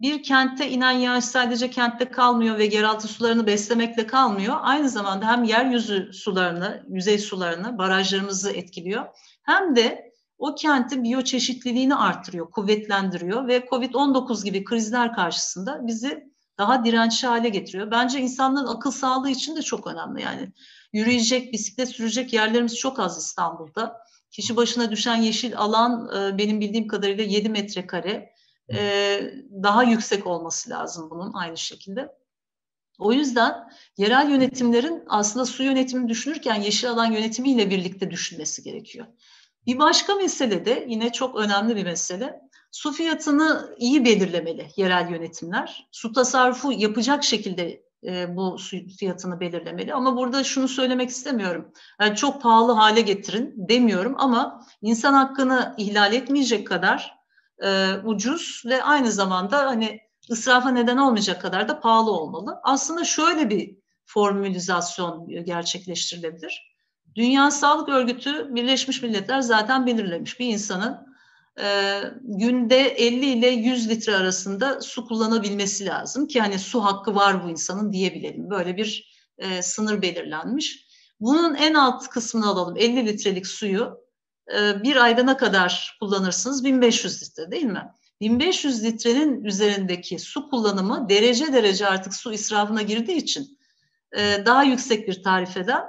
bir 0.00 0.22
kente 0.22 0.70
inen 0.70 0.92
yağış 0.92 1.24
sadece 1.24 1.70
kentte 1.70 2.10
kalmıyor 2.10 2.58
ve 2.58 2.64
yeraltı 2.64 3.08
sularını 3.08 3.46
beslemekle 3.46 4.06
kalmıyor. 4.06 4.56
Aynı 4.60 4.88
zamanda 4.88 5.26
hem 5.26 5.44
yeryüzü 5.44 6.12
sularını, 6.12 6.84
yüzey 6.88 7.18
sularını, 7.18 7.78
barajlarımızı 7.78 8.50
etkiliyor. 8.50 9.06
Hem 9.42 9.76
de 9.76 10.12
o 10.38 10.54
kentin 10.54 11.04
biyoçeşitliliğini 11.04 11.94
artırıyor, 11.94 12.50
kuvvetlendiriyor 12.50 13.48
ve 13.48 13.58
COVID-19 13.70 14.44
gibi 14.44 14.64
krizler 14.64 15.14
karşısında 15.14 15.86
bizi 15.86 16.28
daha 16.58 16.84
dirençli 16.84 17.28
hale 17.28 17.48
getiriyor. 17.48 17.90
Bence 17.90 18.20
insanların 18.20 18.66
akıl 18.66 18.90
sağlığı 18.90 19.30
için 19.30 19.56
de 19.56 19.62
çok 19.62 19.86
önemli 19.86 20.22
yani. 20.22 20.52
Yürüyecek, 20.92 21.52
bisiklet 21.52 21.88
sürecek 21.88 22.32
yerlerimiz 22.32 22.76
çok 22.76 22.98
az 22.98 23.18
İstanbul'da. 23.18 23.96
Kişi 24.30 24.56
başına 24.56 24.90
düşen 24.90 25.16
yeşil 25.16 25.58
alan 25.58 26.08
e, 26.16 26.38
benim 26.38 26.60
bildiğim 26.60 26.88
kadarıyla 26.88 27.24
7 27.24 27.48
metrekare. 27.48 28.37
E, 28.74 29.20
daha 29.62 29.82
yüksek 29.82 30.26
olması 30.26 30.70
lazım 30.70 31.10
bunun 31.10 31.32
aynı 31.32 31.56
şekilde. 31.56 32.18
O 32.98 33.12
yüzden 33.12 33.70
yerel 33.96 34.30
yönetimlerin 34.30 35.04
aslında 35.08 35.46
su 35.46 35.62
yönetimini 35.62 36.08
düşünürken 36.08 36.54
yeşil 36.54 36.90
alan 36.90 37.12
yönetimiyle 37.12 37.70
birlikte 37.70 38.10
düşünmesi 38.10 38.62
gerekiyor. 38.62 39.06
Bir 39.66 39.78
başka 39.78 40.14
mesele 40.14 40.64
de 40.64 40.86
yine 40.88 41.12
çok 41.12 41.36
önemli 41.36 41.76
bir 41.76 41.84
mesele. 41.84 42.40
Su 42.70 42.92
fiyatını 42.92 43.74
iyi 43.78 44.04
belirlemeli 44.04 44.68
yerel 44.76 45.10
yönetimler. 45.10 45.88
Su 45.92 46.12
tasarrufu 46.12 46.72
yapacak 46.72 47.24
şekilde 47.24 47.82
e, 48.04 48.36
bu 48.36 48.58
su 48.58 48.76
fiyatını 48.98 49.40
belirlemeli. 49.40 49.94
Ama 49.94 50.16
burada 50.16 50.44
şunu 50.44 50.68
söylemek 50.68 51.10
istemiyorum. 51.10 51.72
Yani 52.00 52.16
çok 52.16 52.42
pahalı 52.42 52.72
hale 52.72 53.00
getirin 53.00 53.54
demiyorum 53.56 54.14
ama 54.18 54.66
insan 54.82 55.12
hakkını 55.12 55.74
ihlal 55.78 56.12
etmeyecek 56.12 56.66
kadar 56.66 57.17
e, 57.64 57.94
ucuz 58.04 58.62
ve 58.66 58.82
aynı 58.82 59.12
zamanda 59.12 59.58
hani 59.58 60.00
ısrafa 60.30 60.70
neden 60.70 60.96
olmayacak 60.96 61.42
kadar 61.42 61.68
da 61.68 61.80
pahalı 61.80 62.10
olmalı. 62.10 62.60
Aslında 62.62 63.04
şöyle 63.04 63.50
bir 63.50 63.76
formülizasyon 64.04 65.28
gerçekleştirilebilir. 65.44 66.78
Dünya 67.14 67.50
Sağlık 67.50 67.88
Örgütü 67.88 68.54
Birleşmiş 68.54 69.02
Milletler 69.02 69.40
zaten 69.40 69.86
belirlemiş 69.86 70.40
bir 70.40 70.46
insanın 70.46 71.08
e, 71.60 72.00
günde 72.22 72.80
50 72.80 73.26
ile 73.26 73.48
100 73.48 73.88
litre 73.88 74.16
arasında 74.16 74.80
su 74.80 75.08
kullanabilmesi 75.08 75.86
lazım 75.86 76.26
ki 76.26 76.40
hani 76.40 76.58
su 76.58 76.84
hakkı 76.84 77.14
var 77.14 77.44
bu 77.44 77.50
insanın 77.50 77.92
diyebilelim. 77.92 78.50
Böyle 78.50 78.76
bir 78.76 79.18
e, 79.38 79.62
sınır 79.62 80.02
belirlenmiş. 80.02 80.88
Bunun 81.20 81.54
en 81.54 81.74
alt 81.74 82.08
kısmını 82.08 82.46
alalım 82.46 82.76
50 82.76 83.06
litrelik 83.06 83.46
suyu 83.46 84.07
bir 84.84 84.96
ayda 84.96 85.22
ne 85.22 85.36
kadar 85.36 85.96
kullanırsınız? 86.00 86.64
1500 86.64 87.22
litre 87.22 87.50
değil 87.50 87.64
mi? 87.64 87.92
1500 88.20 88.84
litrenin 88.84 89.44
üzerindeki 89.44 90.18
su 90.18 90.50
kullanımı 90.50 91.08
derece 91.08 91.52
derece 91.52 91.86
artık 91.86 92.14
su 92.14 92.32
israfına 92.32 92.82
girdiği 92.82 93.16
için 93.16 93.58
e, 94.16 94.46
daha 94.46 94.62
yüksek 94.62 95.08
bir 95.08 95.22
tarifeden 95.22 95.84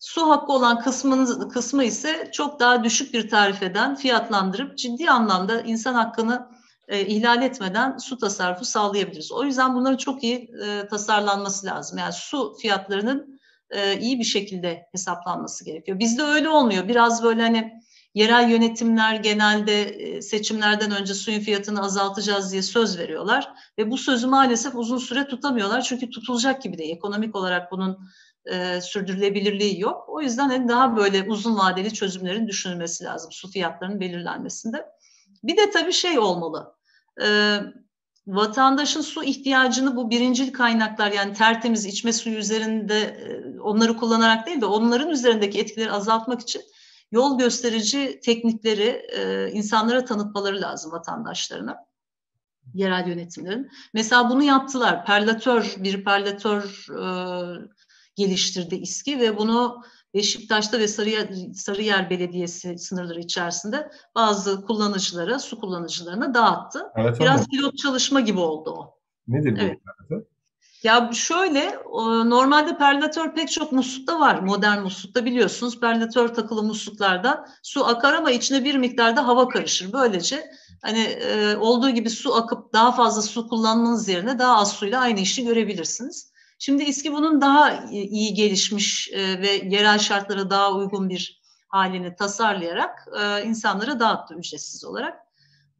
Su 0.00 0.30
hakkı 0.30 0.52
olan 0.52 0.80
kısmını, 0.80 1.48
kısmı 1.48 1.84
ise 1.84 2.30
çok 2.32 2.60
daha 2.60 2.84
düşük 2.84 3.14
bir 3.14 3.28
tarifeden 3.28 3.94
fiyatlandırıp 3.94 4.78
ciddi 4.78 5.10
anlamda 5.10 5.60
insan 5.60 5.94
hakkını 5.94 6.48
e, 6.88 7.06
ihlal 7.06 7.42
etmeden 7.42 7.96
su 7.96 8.18
tasarrufu 8.18 8.64
sağlayabiliriz. 8.64 9.32
O 9.32 9.44
yüzden 9.44 9.74
bunların 9.74 9.96
çok 9.96 10.24
iyi 10.24 10.50
e, 10.64 10.88
tasarlanması 10.88 11.66
lazım. 11.66 11.98
Yani 11.98 12.12
su 12.12 12.56
fiyatlarının 12.62 13.40
e, 13.70 13.98
iyi 14.00 14.18
bir 14.18 14.24
şekilde 14.24 14.86
hesaplanması 14.92 15.64
gerekiyor. 15.64 15.98
Bizde 15.98 16.22
öyle 16.22 16.48
olmuyor. 16.48 16.88
Biraz 16.88 17.22
böyle 17.22 17.42
hani 17.42 17.82
yerel 18.18 18.50
yönetimler 18.50 19.14
genelde 19.14 19.82
e, 19.82 20.22
seçimlerden 20.22 20.90
önce 20.90 21.14
suyun 21.14 21.40
fiyatını 21.40 21.82
azaltacağız 21.82 22.52
diye 22.52 22.62
söz 22.62 22.98
veriyorlar 22.98 23.52
ve 23.78 23.90
bu 23.90 23.98
sözü 23.98 24.26
maalesef 24.26 24.74
uzun 24.74 24.98
süre 24.98 25.28
tutamıyorlar 25.28 25.82
çünkü 25.82 26.10
tutulacak 26.10 26.62
gibi 26.62 26.78
değil. 26.78 26.96
Ekonomik 26.96 27.36
olarak 27.36 27.72
bunun 27.72 27.98
e, 28.46 28.80
sürdürülebilirliği 28.80 29.80
yok. 29.80 30.04
O 30.08 30.20
yüzden 30.20 30.48
hani 30.48 30.68
daha 30.68 30.96
böyle 30.96 31.22
uzun 31.22 31.58
vadeli 31.58 31.94
çözümlerin 31.94 32.48
düşünülmesi 32.48 33.04
lazım 33.04 33.32
su 33.32 33.50
fiyatlarının 33.50 34.00
belirlenmesinde. 34.00 34.86
Bir 35.42 35.56
de 35.56 35.70
tabii 35.70 35.92
şey 35.92 36.18
olmalı. 36.18 36.74
E, 37.22 37.58
vatandaşın 38.26 39.00
su 39.00 39.24
ihtiyacını 39.24 39.96
bu 39.96 40.10
birincil 40.10 40.52
kaynaklar 40.52 41.12
yani 41.12 41.32
tertemiz 41.32 41.86
içme 41.86 42.12
suyu 42.12 42.36
üzerinde 42.36 43.00
e, 43.00 43.60
onları 43.60 43.96
kullanarak 43.96 44.46
değil 44.46 44.60
de 44.60 44.66
onların 44.66 45.10
üzerindeki 45.10 45.60
etkileri 45.60 45.92
azaltmak 45.92 46.40
için 46.40 46.62
yol 47.12 47.38
gösterici 47.38 48.20
teknikleri 48.20 49.02
e, 49.16 49.50
insanlara 49.50 50.04
tanıtmaları 50.04 50.60
lazım 50.60 50.92
vatandaşlarına 50.92 51.88
yerel 52.74 53.08
yönetimlerin. 53.08 53.70
Mesela 53.94 54.30
bunu 54.30 54.42
yaptılar. 54.42 55.04
Perlatör, 55.04 55.74
bir 55.78 56.04
perlatör 56.04 56.86
e, 56.90 57.04
geliştirdi 58.16 58.74
İSKİ 58.74 59.20
ve 59.20 59.36
bunu 59.36 59.82
Beşiktaş'ta 60.14 60.78
ve 60.78 60.88
Sarıyer, 60.88 61.28
Sarıyer 61.54 62.10
Belediyesi 62.10 62.78
sınırları 62.78 63.20
içerisinde 63.20 63.90
bazı 64.14 64.66
kullanıcılara, 64.66 65.38
su 65.38 65.60
kullanıcılarına 65.60 66.34
dağıttı. 66.34 66.82
Evet, 66.96 67.20
Biraz 67.20 67.48
pilot 67.48 67.78
çalışma 67.78 68.20
gibi 68.20 68.40
oldu 68.40 68.70
o. 68.70 68.98
Nedir 69.28 69.80
bu? 70.10 70.24
Ya 70.82 71.10
şöyle, 71.12 71.78
normalde 72.24 72.78
perlatör 72.78 73.34
pek 73.34 73.50
çok 73.50 73.72
muslukta 73.72 74.20
var. 74.20 74.38
Modern 74.38 74.82
muslukta 74.82 75.24
biliyorsunuz 75.24 75.80
perlatör 75.80 76.34
takılı 76.34 76.62
musluklarda 76.62 77.44
su 77.62 77.86
akar 77.86 78.14
ama 78.14 78.30
içine 78.30 78.64
bir 78.64 78.74
miktarda 78.74 79.26
hava 79.26 79.48
karışır. 79.48 79.92
Böylece 79.92 80.50
hani 80.82 81.00
e, 81.00 81.56
olduğu 81.56 81.90
gibi 81.90 82.10
su 82.10 82.34
akıp 82.34 82.72
daha 82.72 82.92
fazla 82.92 83.22
su 83.22 83.48
kullanmanız 83.48 84.08
yerine 84.08 84.38
daha 84.38 84.56
az 84.56 84.72
suyla 84.72 85.00
aynı 85.00 85.20
işi 85.20 85.44
görebilirsiniz. 85.44 86.32
Şimdi 86.58 86.82
İSKİ 86.84 87.12
bunun 87.12 87.40
daha 87.40 87.84
iyi 87.90 88.34
gelişmiş 88.34 89.10
e, 89.12 89.40
ve 89.42 89.50
yerel 89.50 89.98
şartlara 89.98 90.50
daha 90.50 90.74
uygun 90.74 91.08
bir 91.08 91.40
halini 91.68 92.16
tasarlayarak 92.16 93.08
e, 93.20 93.44
insanlara 93.44 94.00
dağıttı 94.00 94.34
ücretsiz 94.34 94.84
olarak. 94.84 95.18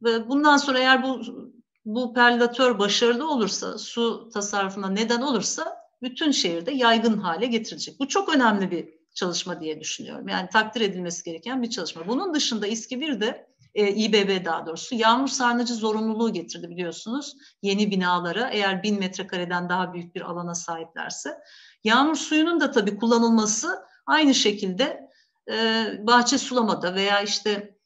Bundan 0.01 0.57
sonra 0.57 0.79
eğer 0.79 1.03
bu 1.03 1.21
bu 1.85 2.13
perlatör 2.13 2.79
başarılı 2.79 3.31
olursa, 3.31 3.77
su 3.77 4.29
tasarrufuna 4.33 4.89
neden 4.89 5.21
olursa 5.21 5.77
bütün 6.01 6.31
şehirde 6.31 6.71
yaygın 6.71 7.17
hale 7.17 7.45
getirilecek. 7.45 7.99
Bu 7.99 8.07
çok 8.07 8.35
önemli 8.35 8.71
bir 8.71 8.89
çalışma 9.13 9.61
diye 9.61 9.79
düşünüyorum. 9.79 10.27
Yani 10.27 10.49
takdir 10.49 10.81
edilmesi 10.81 11.23
gereken 11.23 11.61
bir 11.61 11.69
çalışma. 11.69 12.07
Bunun 12.07 12.33
dışında 12.33 12.67
İSKİ 12.67 13.21
de 13.21 13.49
e, 13.75 13.87
İBB 13.87 14.45
daha 14.45 14.65
doğrusu 14.65 14.95
yağmur 14.95 15.27
sarnıcı 15.27 15.73
zorunluluğu 15.73 16.33
getirdi 16.33 16.69
biliyorsunuz 16.69 17.35
yeni 17.61 17.91
binalara 17.91 18.49
eğer 18.49 18.83
bin 18.83 18.99
metrekareden 18.99 19.69
daha 19.69 19.93
büyük 19.93 20.15
bir 20.15 20.21
alana 20.21 20.55
sahiplerse. 20.55 21.37
Yağmur 21.83 22.15
suyunun 22.15 22.59
da 22.59 22.71
tabii 22.71 22.97
kullanılması 22.97 23.79
aynı 24.05 24.35
şekilde 24.35 25.09
e, 25.51 25.85
bahçe 26.07 26.37
sulamada 26.37 26.95
veya 26.95 27.21
işte 27.21 27.78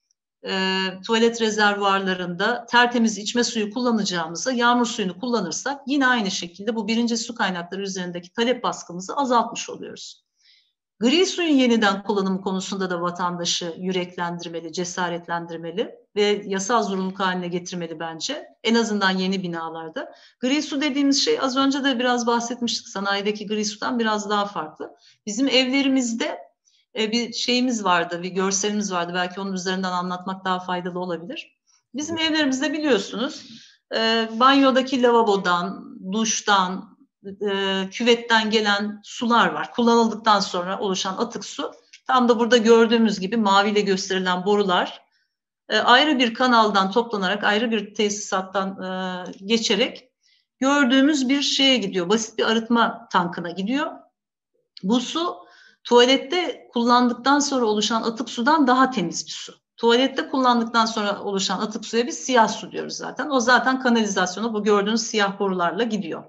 e, 0.47 0.82
tuvalet 1.06 1.41
rezervuarlarında 1.41 2.65
tertemiz 2.65 3.17
içme 3.17 3.43
suyu 3.43 3.71
kullanacağımıza 3.71 4.51
yağmur 4.51 4.86
suyunu 4.86 5.19
kullanırsak 5.19 5.82
yine 5.88 6.08
aynı 6.08 6.32
şekilde 6.32 6.75
bu 6.75 6.88
birinci 6.88 7.17
su 7.17 7.36
kaynakları 7.36 7.82
üzerindeki 7.82 8.34
talep 8.34 8.63
baskımızı 8.63 9.15
azaltmış 9.15 9.69
oluyoruz. 9.69 10.23
Gri 10.99 11.25
suyun 11.25 11.56
yeniden 11.56 12.03
kullanımı 12.03 12.41
konusunda 12.41 12.89
da 12.89 13.01
vatandaşı 13.01 13.75
yüreklendirmeli, 13.77 14.73
cesaretlendirmeli 14.73 15.95
ve 16.15 16.41
yasal 16.45 16.84
zorunluluk 16.84 17.19
haline 17.19 17.47
getirmeli 17.47 17.99
bence. 17.99 18.47
En 18.63 18.75
azından 18.75 19.12
yeni 19.12 19.43
binalarda. 19.43 20.13
Gri 20.39 20.62
su 20.62 20.82
dediğimiz 20.82 21.25
şey 21.25 21.39
az 21.39 21.58
önce 21.58 21.84
de 21.84 21.99
biraz 21.99 22.27
bahsetmiştik. 22.27 22.88
Sanayideki 22.88 23.47
gri 23.47 23.65
sudan 23.65 23.99
biraz 23.99 24.29
daha 24.29 24.45
farklı. 24.45 24.95
Bizim 25.25 25.47
evlerimizde 25.47 26.38
e, 26.97 27.12
bir 27.12 27.34
şeyimiz 27.34 27.84
vardı, 27.84 28.23
bir 28.23 28.29
görselimiz 28.29 28.91
vardı. 28.91 29.12
Belki 29.15 29.39
onun 29.41 29.53
üzerinden 29.53 29.91
anlatmak 29.91 30.45
daha 30.45 30.60
faydalı 30.60 30.99
olabilir. 30.99 31.58
Bizim 31.93 32.17
evlerimizde 32.17 32.73
biliyorsunuz 32.73 33.45
e, 33.95 34.29
banyodaki 34.39 35.03
lavabodan, 35.03 35.97
duştan, 36.12 36.97
e, 37.25 37.89
küvetten 37.91 38.49
gelen 38.49 39.01
sular 39.03 39.47
var. 39.47 39.73
Kullanıldıktan 39.73 40.39
sonra 40.39 40.79
oluşan 40.79 41.17
atık 41.17 41.45
su. 41.45 41.71
Tam 42.08 42.29
da 42.29 42.39
burada 42.39 42.58
gördüğümüz 42.58 43.19
gibi 43.19 43.38
maviyle 43.38 43.82
gösterilen 43.82 44.45
borular 44.45 45.03
e, 45.69 45.77
ayrı 45.77 46.19
bir 46.19 46.34
kanaldan 46.34 46.91
toplanarak, 46.91 47.43
ayrı 47.43 47.71
bir 47.71 47.93
tesisattan 47.93 48.84
e, 48.84 49.23
geçerek 49.45 50.10
gördüğümüz 50.60 51.29
bir 51.29 51.41
şeye 51.41 51.77
gidiyor. 51.77 52.10
Basit 52.10 52.38
bir 52.38 52.43
arıtma 52.43 53.08
tankına 53.12 53.51
gidiyor. 53.51 53.91
Bu 54.84 54.99
su 54.99 55.38
tuvalette 55.83 56.69
kullandıktan 56.73 57.39
sonra 57.39 57.65
oluşan 57.65 58.01
atık 58.01 58.29
sudan 58.29 58.67
daha 58.67 58.91
temiz 58.91 59.25
bir 59.25 59.31
su. 59.31 59.53
Tuvalette 59.77 60.29
kullandıktan 60.29 60.85
sonra 60.85 61.21
oluşan 61.23 61.59
atık 61.59 61.85
suya 61.85 62.07
biz 62.07 62.19
siyah 62.19 62.47
su 62.47 62.71
diyoruz 62.71 62.93
zaten. 62.93 63.29
O 63.29 63.39
zaten 63.39 63.79
kanalizasyona 63.79 64.53
bu 64.53 64.63
gördüğünüz 64.63 65.01
siyah 65.01 65.39
borularla 65.39 65.83
gidiyor. 65.83 66.23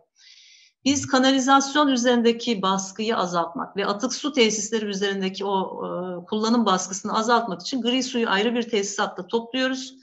Biz 0.84 1.06
kanalizasyon 1.06 1.88
üzerindeki 1.88 2.62
baskıyı 2.62 3.16
azaltmak 3.16 3.76
ve 3.76 3.86
atık 3.86 4.14
su 4.14 4.32
tesisleri 4.32 4.86
üzerindeki 4.86 5.44
o 5.44 5.84
e, 5.86 6.24
kullanım 6.24 6.66
baskısını 6.66 7.18
azaltmak 7.18 7.60
için 7.60 7.82
gri 7.82 8.02
suyu 8.02 8.28
ayrı 8.28 8.54
bir 8.54 8.62
tesisatla 8.62 9.26
topluyoruz. 9.26 9.94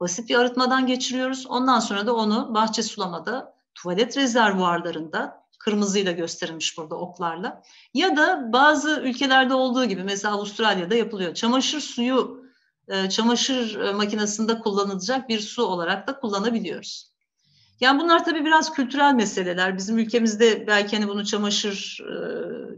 Basit 0.00 0.28
bir 0.28 0.34
arıtmadan 0.34 0.86
geçiriyoruz. 0.86 1.46
Ondan 1.46 1.80
sonra 1.80 2.06
da 2.06 2.14
onu 2.14 2.54
bahçe 2.54 2.82
sulamada, 2.82 3.54
tuvalet 3.74 4.16
rezervuarlarında, 4.16 5.39
kırmızıyla 5.60 6.12
gösterilmiş 6.12 6.78
burada 6.78 6.94
oklarla. 6.94 7.62
Ya 7.94 8.16
da 8.16 8.52
bazı 8.52 9.00
ülkelerde 9.00 9.54
olduğu 9.54 9.84
gibi 9.84 10.02
mesela 10.02 10.34
Avustralya'da 10.34 10.94
yapılıyor. 10.94 11.34
Çamaşır 11.34 11.80
suyu, 11.80 12.44
e, 12.88 13.08
çamaşır 13.08 13.80
e, 13.80 13.92
makinesinde 13.92 14.58
kullanılacak 14.58 15.28
bir 15.28 15.40
su 15.40 15.64
olarak 15.64 16.08
da 16.08 16.18
kullanabiliyoruz. 16.20 17.10
Yani 17.80 18.00
bunlar 18.00 18.24
tabii 18.24 18.44
biraz 18.44 18.72
kültürel 18.72 19.14
meseleler. 19.14 19.76
Bizim 19.76 19.98
ülkemizde 19.98 20.66
belki 20.66 20.96
hani 20.96 21.08
bunu 21.08 21.24
çamaşır 21.24 21.98
e, 22.00 22.14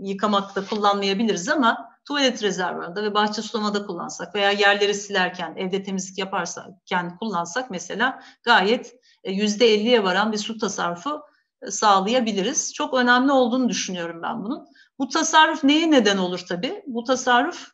yıkamakta 0.09 0.67
kullanmayabiliriz 0.67 1.49
ama 1.49 1.93
tuvalet 2.05 2.43
rezervuarında 2.43 3.03
ve 3.03 3.15
bahçe 3.15 3.43
sulamada 3.43 3.87
kullansak 3.87 4.35
veya 4.35 4.51
yerleri 4.51 4.95
silerken, 4.95 5.55
evde 5.57 5.83
temizlik 5.83 6.19
yaparken 6.19 7.17
kullansak 7.19 7.71
mesela 7.71 8.23
gayet 8.43 8.95
yüzde 9.25 9.67
elliye 9.67 10.05
varan 10.05 10.33
bir 10.33 10.39
su 10.39 10.59
tasarrufu 10.59 11.23
sağlayabiliriz. 11.71 12.75
Çok 12.75 12.95
önemli 12.95 13.33
olduğunu 13.33 13.69
düşünüyorum 13.69 14.23
ben 14.23 14.45
bunun. 14.45 14.67
Bu 14.99 15.09
tasarruf 15.09 15.65
neye 15.65 15.91
neden 15.91 16.19
olur 16.19 16.45
tabii? 16.49 16.83
Bu 16.87 17.05
tasarruf 17.05 17.69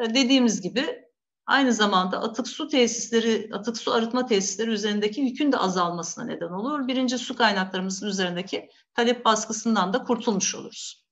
e, 0.00 0.14
dediğimiz 0.14 0.60
gibi 0.60 1.08
aynı 1.46 1.72
zamanda 1.72 2.22
atık 2.22 2.48
su 2.48 2.68
tesisleri, 2.68 3.50
atık 3.52 3.76
su 3.76 3.92
arıtma 3.92 4.26
tesisleri 4.26 4.70
üzerindeki 4.70 5.20
yükün 5.20 5.52
de 5.52 5.56
azalmasına 5.56 6.24
neden 6.24 6.48
olur. 6.48 6.88
Birinci 6.88 7.18
su 7.18 7.36
kaynaklarımızın 7.36 8.06
üzerindeki 8.06 8.70
talep 8.94 9.24
baskısından 9.24 9.92
da 9.92 10.04
kurtulmuş 10.04 10.54
oluruz. 10.54 11.04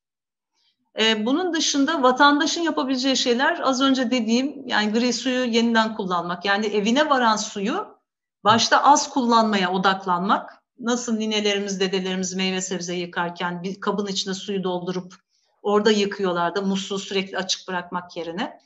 Ee, 0.98 1.26
bunun 1.26 1.54
dışında 1.54 2.02
vatandaşın 2.02 2.60
yapabileceği 2.60 3.16
şeyler 3.16 3.60
az 3.60 3.82
önce 3.82 4.10
dediğim 4.10 4.68
yani 4.68 4.92
gri 4.92 5.12
suyu 5.12 5.44
yeniden 5.44 5.94
kullanmak. 5.94 6.44
Yani 6.44 6.66
evine 6.66 7.10
varan 7.10 7.36
suyu 7.36 7.98
başta 8.44 8.82
az 8.84 9.10
kullanmaya 9.10 9.72
odaklanmak. 9.72 10.65
Nasıl 10.80 11.16
ninelerimiz, 11.16 11.80
dedelerimiz 11.80 12.34
meyve 12.34 12.60
sebze 12.60 12.94
yıkarken 12.94 13.62
bir 13.62 13.80
kabın 13.80 14.06
içine 14.06 14.34
suyu 14.34 14.64
doldurup 14.64 15.14
orada 15.62 15.90
yıkıyorlardı 15.90 16.62
musluğu 16.62 16.98
sürekli 16.98 17.38
açık 17.38 17.68
bırakmak 17.68 18.16
yerine. 18.16 18.60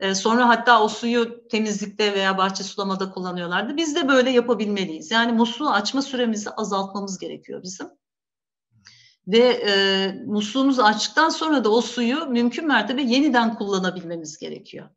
E, 0.00 0.14
sonra 0.14 0.48
hatta 0.48 0.82
o 0.82 0.88
suyu 0.88 1.48
temizlikte 1.48 2.14
veya 2.14 2.38
bahçe 2.38 2.64
sulamada 2.64 3.10
kullanıyorlardı. 3.10 3.76
Biz 3.76 3.96
de 3.96 4.08
böyle 4.08 4.30
yapabilmeliyiz. 4.30 5.10
Yani 5.10 5.32
musluğu 5.32 5.70
açma 5.70 6.02
süremizi 6.02 6.50
azaltmamız 6.50 7.18
gerekiyor 7.18 7.62
bizim. 7.62 7.86
Ve 9.26 9.38
e, 9.38 10.12
musluğumuzu 10.26 10.82
açtıktan 10.82 11.28
sonra 11.28 11.64
da 11.64 11.70
o 11.70 11.80
suyu 11.80 12.26
mümkün 12.26 12.66
mertebe 12.66 13.02
yeniden 13.02 13.54
kullanabilmemiz 13.54 14.38
gerekiyor. 14.38 14.88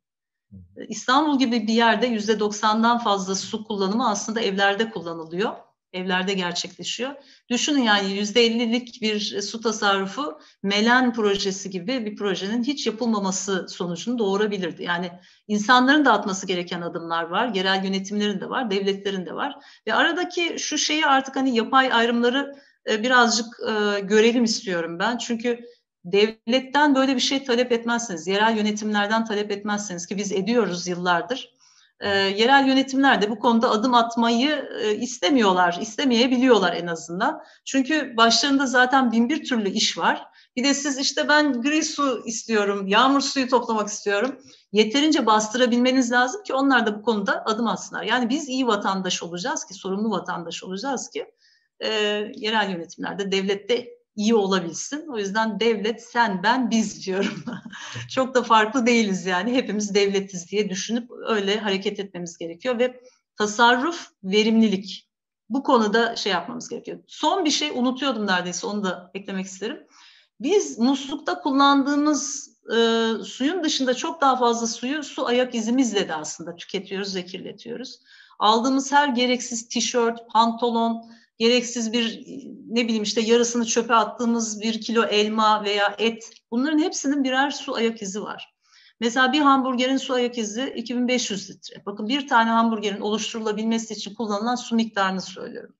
İstanbul 0.87 1.39
gibi 1.39 1.67
bir 1.67 1.73
yerde 1.73 2.07
yüzde 2.07 2.39
doksandan 2.39 2.97
fazla 2.97 3.35
su 3.35 3.63
kullanımı 3.63 4.09
aslında 4.09 4.41
evlerde 4.41 4.89
kullanılıyor 4.89 5.55
evlerde 5.93 6.33
gerçekleşiyor. 6.33 7.15
Düşünün 7.49 7.81
yani 7.81 8.11
yüzde 8.11 8.45
ellilik 8.45 9.01
bir 9.01 9.41
su 9.41 9.61
tasarrufu 9.61 10.39
Melen 10.63 11.13
projesi 11.13 11.69
gibi 11.69 12.05
bir 12.05 12.15
projenin 12.15 12.63
hiç 12.63 12.87
yapılmaması 12.87 13.65
sonucunu 13.69 14.19
doğurabilirdi. 14.19 14.83
Yani 14.83 15.11
insanların 15.47 16.05
da 16.05 16.13
atması 16.13 16.47
gereken 16.47 16.81
adımlar 16.81 17.23
var, 17.23 17.53
yerel 17.53 17.85
yönetimlerin 17.85 18.41
de 18.41 18.49
var, 18.49 18.71
devletlerin 18.71 19.25
de 19.25 19.33
var. 19.33 19.55
Ve 19.87 19.93
aradaki 19.93 20.55
şu 20.59 20.77
şeyi 20.77 21.05
artık 21.05 21.35
hani 21.35 21.55
yapay 21.55 21.93
ayrımları 21.93 22.55
e, 22.89 23.03
birazcık 23.03 23.45
e, 23.67 23.99
görelim 23.99 24.43
istiyorum 24.43 24.99
ben. 24.99 25.17
Çünkü 25.17 25.59
devletten 26.05 26.95
böyle 26.95 27.15
bir 27.15 27.21
şey 27.21 27.43
talep 27.43 27.71
etmezseniz, 27.71 28.27
yerel 28.27 28.57
yönetimlerden 28.57 29.25
talep 29.25 29.51
etmezseniz 29.51 30.07
ki 30.07 30.17
biz 30.17 30.31
ediyoruz 30.31 30.87
yıllardır 30.87 31.58
e, 31.99 32.09
yerel 32.09 32.67
yönetimler 32.67 33.21
de 33.21 33.29
bu 33.29 33.39
konuda 33.39 33.69
adım 33.69 33.93
atmayı 33.93 34.69
e, 34.81 34.95
istemiyorlar, 34.95 35.77
istemeyebiliyorlar 35.81 36.73
en 36.73 36.87
azından. 36.87 37.41
Çünkü 37.65 38.17
başlarında 38.17 38.65
zaten 38.65 39.11
bin 39.11 39.29
bir 39.29 39.45
türlü 39.45 39.69
iş 39.69 39.97
var. 39.97 40.25
Bir 40.55 40.63
de 40.63 40.73
siz 40.73 40.97
işte 40.97 41.27
ben 41.27 41.61
gri 41.61 41.83
su 41.83 42.23
istiyorum, 42.25 42.87
yağmur 42.87 43.21
suyu 43.21 43.47
toplamak 43.47 43.87
istiyorum. 43.87 44.39
Yeterince 44.71 45.25
bastırabilmeniz 45.25 46.11
lazım 46.11 46.43
ki 46.43 46.53
onlar 46.53 46.85
da 46.85 46.99
bu 46.99 47.01
konuda 47.01 47.43
adım 47.45 47.67
atsınlar. 47.67 48.03
Yani 48.03 48.29
biz 48.29 48.49
iyi 48.49 48.67
vatandaş 48.67 49.23
olacağız 49.23 49.65
ki, 49.65 49.73
sorumlu 49.73 50.11
vatandaş 50.11 50.63
olacağız 50.63 51.09
ki 51.09 51.25
e, 51.79 51.89
yerel 52.35 52.69
yönetimlerde, 52.69 53.31
devlette 53.31 53.98
iyi 54.19 54.35
olabilsin. 54.35 55.07
O 55.07 55.17
yüzden 55.17 55.59
devlet, 55.59 56.03
sen, 56.03 56.43
ben, 56.43 56.71
biz 56.71 57.05
diyorum. 57.05 57.43
Çok 58.09 58.35
da 58.35 58.43
farklı 58.43 58.85
değiliz 58.85 59.25
yani. 59.25 59.53
Hepimiz 59.53 59.95
devletiz 59.95 60.51
diye 60.51 60.69
düşünüp 60.69 61.09
öyle 61.27 61.59
hareket 61.59 61.99
etmemiz 61.99 62.37
gerekiyor 62.37 62.79
ve 62.79 63.01
tasarruf, 63.37 64.07
verimlilik 64.23 65.09
bu 65.49 65.63
konuda 65.63 66.15
şey 66.15 66.31
yapmamız 66.31 66.69
gerekiyor. 66.69 66.99
Son 67.07 67.45
bir 67.45 67.51
şey 67.51 67.71
unutuyordum 67.75 68.27
neredeyse 68.27 68.67
onu 68.67 68.83
da 68.83 69.11
eklemek 69.13 69.45
isterim. 69.45 69.87
Biz 70.39 70.79
muslukta 70.79 71.39
kullandığımız 71.39 72.49
e, 72.75 73.09
suyun 73.23 73.63
dışında 73.63 73.93
çok 73.93 74.21
daha 74.21 74.37
fazla 74.37 74.67
suyu 74.67 75.03
su 75.03 75.25
ayak 75.25 75.55
izimizle 75.55 76.07
de 76.07 76.15
aslında 76.15 76.55
tüketiyoruz 76.55 77.15
ve 77.15 77.25
kirletiyoruz. 77.25 77.99
Aldığımız 78.39 78.91
her 78.91 79.07
gereksiz 79.07 79.67
tişört, 79.67 80.29
pantolon, 80.29 81.11
gereksiz 81.39 81.93
bir 81.93 82.23
ne 82.67 82.85
bileyim 82.85 83.03
işte 83.03 83.21
yarısını 83.21 83.65
çöpe 83.65 83.95
attığımız 83.95 84.61
bir 84.61 84.81
kilo 84.81 85.03
elma 85.03 85.63
veya 85.63 85.95
et 85.97 86.31
bunların 86.51 86.79
hepsinin 86.79 87.23
birer 87.23 87.51
su 87.51 87.75
ayak 87.75 88.01
izi 88.01 88.21
var. 88.21 88.55
Mesela 88.99 89.33
bir 89.33 89.39
hamburgerin 89.39 89.97
su 89.97 90.13
ayak 90.13 90.37
izi 90.37 90.73
2500 90.75 91.49
litre. 91.49 91.85
Bakın 91.85 92.07
bir 92.07 92.27
tane 92.27 92.49
hamburgerin 92.49 93.01
oluşturulabilmesi 93.01 93.93
için 93.93 94.15
kullanılan 94.15 94.55
su 94.55 94.75
miktarını 94.75 95.21
söylüyorum. 95.21 95.75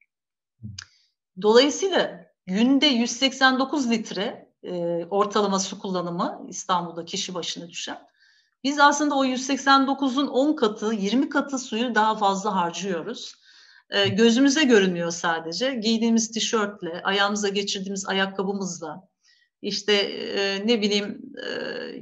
Dolayısıyla 1.41 2.25
günde 2.45 2.85
189 2.85 3.89
litre 3.89 4.53
e, 4.63 5.05
ortalama 5.05 5.59
su 5.59 5.79
kullanımı 5.79 6.45
İstanbul'da 6.49 7.05
kişi 7.05 7.33
başına 7.33 7.69
düşen. 7.69 7.97
Biz 8.63 8.79
aslında 8.79 9.15
o 9.15 9.25
189'un 9.25 10.27
10 10.27 10.55
katı, 10.55 10.93
20 10.93 11.29
katı 11.29 11.59
suyu 11.59 11.95
daha 11.95 12.15
fazla 12.15 12.55
harcıyoruz. 12.55 13.35
E, 13.89 14.07
gözümüze 14.07 14.63
görünüyor 14.63 15.11
sadece. 15.11 15.75
Giydiğimiz 15.75 16.31
tişörtle, 16.31 17.01
ayağımıza 17.03 17.49
geçirdiğimiz 17.49 18.07
ayakkabımızla, 18.07 19.09
işte 19.61 19.93
e, 19.93 20.67
ne 20.67 20.81
bileyim 20.81 21.21
e, 21.37 21.49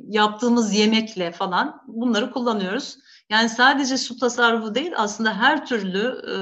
yaptığımız 0.08 0.74
yemekle 0.74 1.32
falan 1.32 1.82
bunları 1.88 2.32
kullanıyoruz. 2.32 2.98
Yani 3.30 3.50
sadece 3.50 3.98
su 3.98 4.18
tasarrufu 4.18 4.76
değil 4.76 4.92
aslında 4.96 5.34
her 5.34 5.66
türlü 5.66 6.22
e, 6.32 6.36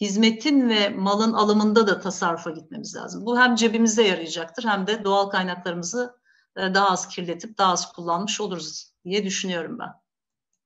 hizmetin 0.00 0.68
ve 0.68 0.88
malın 0.88 1.32
alımında 1.32 1.86
da 1.86 2.00
tasarrufa 2.00 2.50
gitmemiz 2.50 2.96
lazım. 2.96 3.26
Bu 3.26 3.38
hem 3.38 3.54
cebimize 3.54 4.02
yarayacaktır 4.02 4.64
hem 4.64 4.86
de 4.86 5.04
doğal 5.04 5.30
kaynaklarımızı 5.30 6.14
e, 6.56 6.74
daha 6.74 6.90
az 6.90 7.08
kirletip 7.08 7.58
daha 7.58 7.72
az 7.72 7.92
kullanmış 7.92 8.40
oluruz 8.40 8.92
diye 9.04 9.24
düşünüyorum 9.24 9.78
ben. 9.78 9.90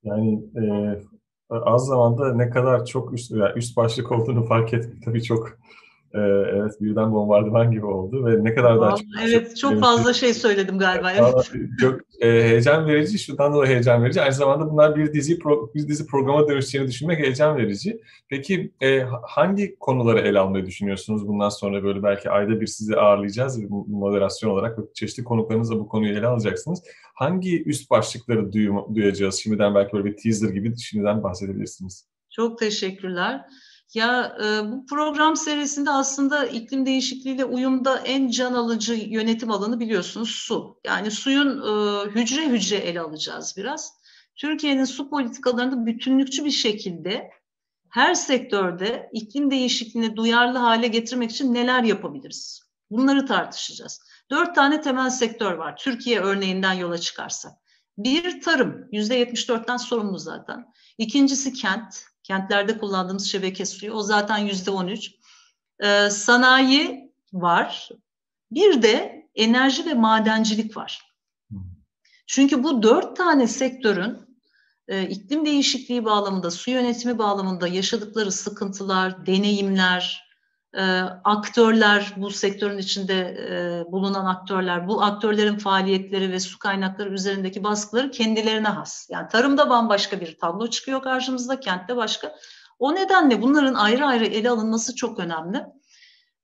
Yani 0.03 0.35
e, 0.35 0.63
az 1.51 1.87
zamanda 1.87 2.35
ne 2.35 2.51
kadar 2.51 2.87
çok 2.87 3.13
üst, 3.13 3.31
yani 3.31 3.53
üst 3.57 3.77
başlık 3.77 4.13
olduğunu 4.13 4.45
fark 4.45 4.73
etmek 4.73 5.03
tabii 5.03 5.23
çok 5.23 5.59
Ee, 6.15 6.19
evet 6.55 6.73
birden 6.81 7.13
bombardıman 7.13 7.71
gibi 7.71 7.87
oldu 7.87 8.27
ve 8.27 8.45
ne 8.45 8.55
kadar 8.55 8.81
daha 8.81 8.97
çok 8.97 9.07
Evet 9.29 9.57
çok 9.57 9.81
fazla 9.81 10.13
şey 10.13 10.35
söyledim 10.35 10.79
galiba. 10.79 11.13
Evet. 11.13 11.53
Çok 11.81 12.01
e, 12.21 12.27
heyecan 12.29 12.87
verici. 12.87 13.19
Şundan 13.19 13.53
dolayı 13.53 13.71
heyecan 13.71 14.05
verici. 14.05 14.23
Aynı 14.23 14.33
zamanda 14.35 14.71
bunlar 14.71 14.97
bir 14.97 15.13
dizi 15.13 15.39
pro, 15.39 15.71
bir 15.75 15.89
dizi 15.89 16.07
programa 16.07 16.49
dönüşeceğini 16.49 16.89
düşünmek 16.89 17.19
heyecan 17.19 17.57
verici. 17.57 18.01
Peki 18.29 18.73
e, 18.83 19.01
hangi 19.23 19.77
konuları 19.79 20.21
ele 20.21 20.39
almayı 20.39 20.67
düşünüyorsunuz? 20.67 21.29
Bundan 21.29 21.49
sonra 21.49 21.83
böyle 21.83 22.03
belki 22.03 22.31
ayda 22.31 22.61
bir 22.61 22.67
sizi 22.67 22.97
ağırlayacağız 22.97 23.61
moderasyon 23.89 24.51
olarak 24.51 24.79
çeşitli 24.95 25.25
konuklarınızla 25.25 25.79
bu 25.79 25.89
konuyu 25.89 26.19
ele 26.19 26.27
alacaksınız. 26.27 26.83
Hangi 27.15 27.65
üst 27.65 27.91
başlıkları 27.91 28.53
duyacağız? 28.95 29.35
Şimdiden 29.35 29.75
belki 29.75 29.93
böyle 29.93 30.05
bir 30.05 30.17
teaser 30.17 30.49
gibi 30.49 30.79
şimdiden 30.79 31.23
bahsedebilirsiniz. 31.23 32.07
Çok 32.31 32.59
teşekkürler. 32.59 33.41
Ya 33.95 34.37
e, 34.45 34.73
bu 34.73 34.87
program 34.87 35.37
serisinde 35.37 35.91
aslında 35.91 36.47
iklim 36.47 36.87
değişikliğiyle 36.87 37.45
uyumda 37.45 37.99
en 37.99 38.31
can 38.31 38.55
alıcı 38.55 38.95
yönetim 38.95 39.51
alanı 39.51 39.81
biliyorsunuz 39.81 40.31
su. 40.31 40.81
Yani 40.85 41.11
suyun 41.11 41.61
e, 41.63 42.05
hücre 42.11 42.49
hücre 42.49 42.77
ele 42.77 43.01
alacağız 43.01 43.55
biraz. 43.57 43.93
Türkiye'nin 44.37 44.85
su 44.85 45.11
politikalarında 45.11 45.87
bütünlükçü 45.87 46.45
bir 46.45 46.51
şekilde 46.51 47.31
her 47.89 48.15
sektörde 48.15 49.11
iklim 49.13 49.51
değişikliğine 49.51 50.17
duyarlı 50.17 50.59
hale 50.59 50.89
getirmek 50.89 51.31
için 51.31 51.55
neler 51.55 51.83
yapabiliriz? 51.83 52.63
Bunları 52.91 53.27
tartışacağız. 53.27 54.01
Dört 54.31 54.55
tane 54.55 54.81
temel 54.81 55.11
sektör 55.11 55.53
var. 55.53 55.77
Türkiye 55.77 56.21
örneğinden 56.21 56.73
yola 56.73 56.99
çıkarsak. 56.99 57.53
Bir 57.99 58.41
tarım, 58.41 58.89
yüzde 58.93 59.23
74'ten 59.23 59.77
sorumlu 59.77 60.19
zaten. 60.19 60.67
İkincisi 60.99 61.53
kent, 61.53 62.05
Kentlerde 62.27 62.79
kullandığımız 62.79 63.31
şebeke 63.31 63.67
suyu 63.67 63.93
o 63.93 64.03
zaten 64.03 64.39
yüzde 64.39 64.71
on 64.71 64.89
üç. 64.89 65.11
Ee, 65.81 66.11
sanayi 66.11 67.13
var. 67.33 67.89
Bir 68.51 68.83
de 68.83 69.27
enerji 69.35 69.87
ve 69.87 69.95
madencilik 69.95 70.77
var. 70.77 71.13
Çünkü 72.27 72.63
bu 72.63 72.83
dört 72.83 73.17
tane 73.17 73.47
sektörün 73.47 74.19
e, 74.89 75.09
iklim 75.09 75.47
değişikliği 75.47 76.05
bağlamında, 76.05 76.51
su 76.51 76.71
yönetimi 76.71 77.19
bağlamında 77.19 77.69
yaşadıkları 77.69 78.33
sıkıntılar, 78.33 79.27
deneyimler, 79.27 80.26
e, 80.77 80.83
aktörler, 81.25 82.13
bu 82.17 82.31
sektörün 82.31 82.79
içinde 82.79 83.15
e, 83.19 83.93
bulunan 83.93 84.27
aktörler, 84.27 84.89
bu 84.89 85.03
aktörlerin 85.03 85.59
faaliyetleri 85.59 86.33
ve 86.33 86.41
su 86.41 86.59
kaynakları 86.59 87.09
üzerindeki 87.09 87.65
baskıları 87.65 88.11
kendilerine 88.11 88.69
has. 88.69 89.07
Yani 89.11 89.29
tarımda 89.29 89.71
bambaşka 89.71 90.21
bir 90.21 90.39
tablo 90.39 90.67
çıkıyor 90.67 91.03
karşımızda, 91.03 91.61
kentte 91.61 91.97
başka. 91.97 92.37
O 92.79 92.95
nedenle 92.95 93.43
bunların 93.43 93.75
ayrı 93.75 94.07
ayrı 94.07 94.25
ele 94.25 94.51
alınması 94.51 94.95
çok 94.95 95.19
önemli. 95.19 95.65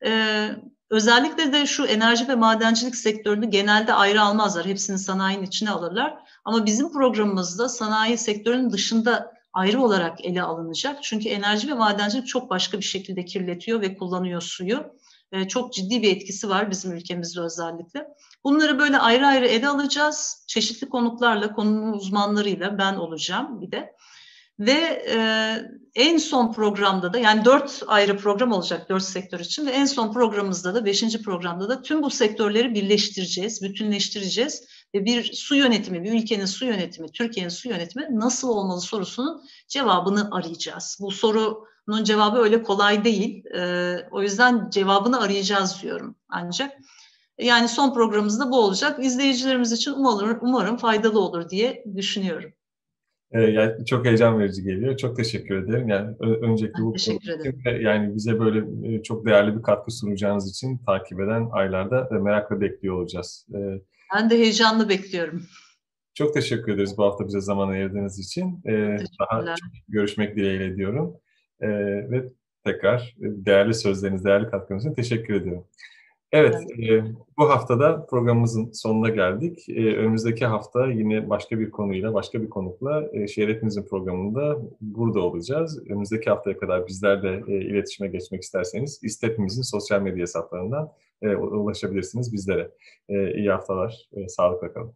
Ee, 0.05 0.49
özellikle 0.91 1.53
de 1.53 1.67
şu 1.67 1.85
enerji 1.85 2.29
ve 2.29 2.35
madencilik 2.35 2.97
sektörünü 2.97 3.47
genelde 3.47 3.95
ayrı 3.95 4.23
almazlar. 4.23 4.67
Hepsini 4.67 4.99
sanayinin 4.99 5.47
içine 5.47 5.71
alırlar. 5.71 6.15
Ama 6.45 6.67
bizim 6.67 6.93
programımızda 6.93 7.69
sanayi 7.69 8.19
sektörünün 8.19 8.71
dışında 8.71 9.33
ayrı 9.53 9.83
olarak 9.83 10.25
ele 10.25 10.43
alınacak. 10.43 11.03
Çünkü 11.03 11.29
enerji 11.29 11.69
ve 11.69 11.75
madencilik 11.75 12.27
çok 12.27 12.51
başka 12.51 12.79
bir 12.79 12.85
şekilde 12.85 13.25
kirletiyor 13.25 13.81
ve 13.81 13.95
kullanıyor 13.95 14.41
suyu. 14.41 14.85
E, 15.33 15.49
çok 15.49 15.73
ciddi 15.73 16.03
bir 16.03 16.17
etkisi 16.17 16.49
var 16.49 16.71
bizim 16.71 16.93
ülkemizde 16.93 17.41
özellikle. 17.41 18.07
Bunları 18.45 18.79
böyle 18.79 18.99
ayrı 18.99 19.27
ayrı 19.27 19.47
ele 19.47 19.69
alacağız. 19.69 20.45
Çeşitli 20.49 20.89
konuklarla, 20.89 21.53
konunun 21.53 21.93
uzmanlarıyla 21.93 22.79
ben 22.79 22.95
olacağım 22.95 23.61
bir 23.61 23.73
de. 23.73 23.93
Ve 24.59 25.05
e, 25.09 25.17
en 25.95 26.17
son 26.17 26.53
programda 26.53 27.13
da 27.13 27.19
yani 27.19 27.45
dört 27.45 27.83
ayrı 27.87 28.17
program 28.17 28.53
olacak 28.53 28.89
dört 28.89 29.03
sektör 29.03 29.41
için 29.41 29.67
ve 29.67 29.71
en 29.71 29.85
son 29.85 30.13
programımızda 30.13 30.75
da 30.75 30.85
beşinci 30.85 31.23
programda 31.23 31.69
da 31.69 31.83
tüm 31.83 32.03
bu 32.03 32.11
sektörleri 32.11 32.75
birleştireceğiz, 32.75 33.63
bütünleştireceğiz 33.63 34.65
bir 34.95 35.33
su 35.33 35.55
yönetimi, 35.55 36.03
bir 36.03 36.23
ülkenin 36.23 36.45
su 36.45 36.67
yönetimi, 36.67 37.09
Türkiye'nin 37.09 37.51
su 37.51 37.69
yönetimi 37.69 38.07
nasıl 38.11 38.49
olmalı 38.49 38.81
sorusunun 38.81 39.43
cevabını 39.69 40.29
arayacağız. 40.31 40.99
Bu 41.01 41.11
sorunun 41.11 42.05
cevabı 42.05 42.39
öyle 42.39 42.63
kolay 42.63 43.05
değil. 43.05 43.45
E, 43.47 43.97
o 44.11 44.23
yüzden 44.23 44.71
cevabını 44.71 45.21
arayacağız 45.21 45.83
diyorum 45.83 46.17
ancak. 46.29 46.73
Yani 47.39 47.69
son 47.69 47.95
programımızda 47.95 48.51
bu 48.51 48.65
olacak. 48.65 49.05
İzleyicilerimiz 49.05 49.73
için 49.73 49.93
umarım, 49.93 50.39
umarım 50.43 50.77
faydalı 50.77 51.21
olur 51.21 51.49
diye 51.49 51.85
düşünüyorum. 51.97 52.53
Yani 53.33 53.87
çok 53.87 54.07
heyecan 54.07 54.39
verici 54.39 54.63
geliyor. 54.63 54.97
Çok 54.97 55.17
teşekkür 55.17 55.65
ederim. 55.65 55.89
Yani 55.89 56.17
önceki 56.21 56.83
bu 56.83 56.95
yani 57.81 58.15
bize 58.15 58.41
böyle 58.41 58.89
e, 58.95 59.03
çok 59.03 59.27
değerli 59.27 59.57
bir 59.57 59.63
katkı 59.63 59.91
sunacağınız 59.91 60.51
için 60.51 60.79
takip 60.87 61.21
eden 61.21 61.49
aylarda 61.53 62.09
merakla 62.11 62.61
bekliyor 62.61 62.95
olacağız. 62.95 63.47
Ee, 64.13 64.17
ben 64.17 64.31
de 64.31 64.39
heyecanlı 64.39 64.89
bekliyorum. 64.89 65.43
Çok 66.15 66.35
teşekkür 66.35 66.73
ederiz 66.73 66.99
bu 66.99 67.05
hafta 67.05 67.27
bize 67.27 67.41
zaman 67.41 67.69
ayırdığınız 67.69 68.19
için. 68.19 68.63
Ee, 68.67 68.97
daha 69.21 69.55
çok 69.55 69.69
görüşmek 69.89 70.37
dileğiyle 70.37 70.77
diyorum. 70.77 71.17
Ve 72.11 72.25
tekrar 72.65 73.15
değerli 73.19 73.75
sözleriniz, 73.75 74.25
değerli 74.25 74.51
katkınız 74.51 74.85
için 74.85 74.95
teşekkür 74.95 75.35
ediyorum. 75.35 75.67
Evet, 76.33 76.55
e, 76.79 77.05
bu 77.39 77.51
haftada 77.51 78.07
programımızın 78.07 78.73
sonuna 78.73 79.09
geldik. 79.09 79.69
E, 79.69 79.97
önümüzdeki 79.97 80.47
hafta 80.47 80.87
yine 80.87 81.31
başka 81.31 81.59
bir 81.59 81.71
konuyla, 81.71 82.15
başka 82.15 82.43
bir 82.43 82.51
konukla 82.51 83.09
e, 83.13 83.29
Şehir 83.29 83.87
programında 83.89 84.59
burada 84.81 85.21
olacağız. 85.21 85.83
Önümüzdeki 85.91 86.31
haftaya 86.31 86.59
kadar 86.59 86.87
bizlerle 86.87 87.43
e, 87.49 87.61
iletişime 87.61 88.09
geçmek 88.09 88.43
isterseniz 88.43 89.01
İstepimizin 89.03 89.63
sosyal 89.63 90.03
medya 90.03 90.23
hesaplarından 90.23 90.93
e, 91.23 91.37
ulaşabilirsiniz 91.37 92.33
bizlere. 92.33 92.71
E, 93.09 93.35
iyi 93.35 93.51
haftalar, 93.51 94.09
e, 94.13 94.29
sağlıkla 94.29 94.73
kalın. 94.73 94.93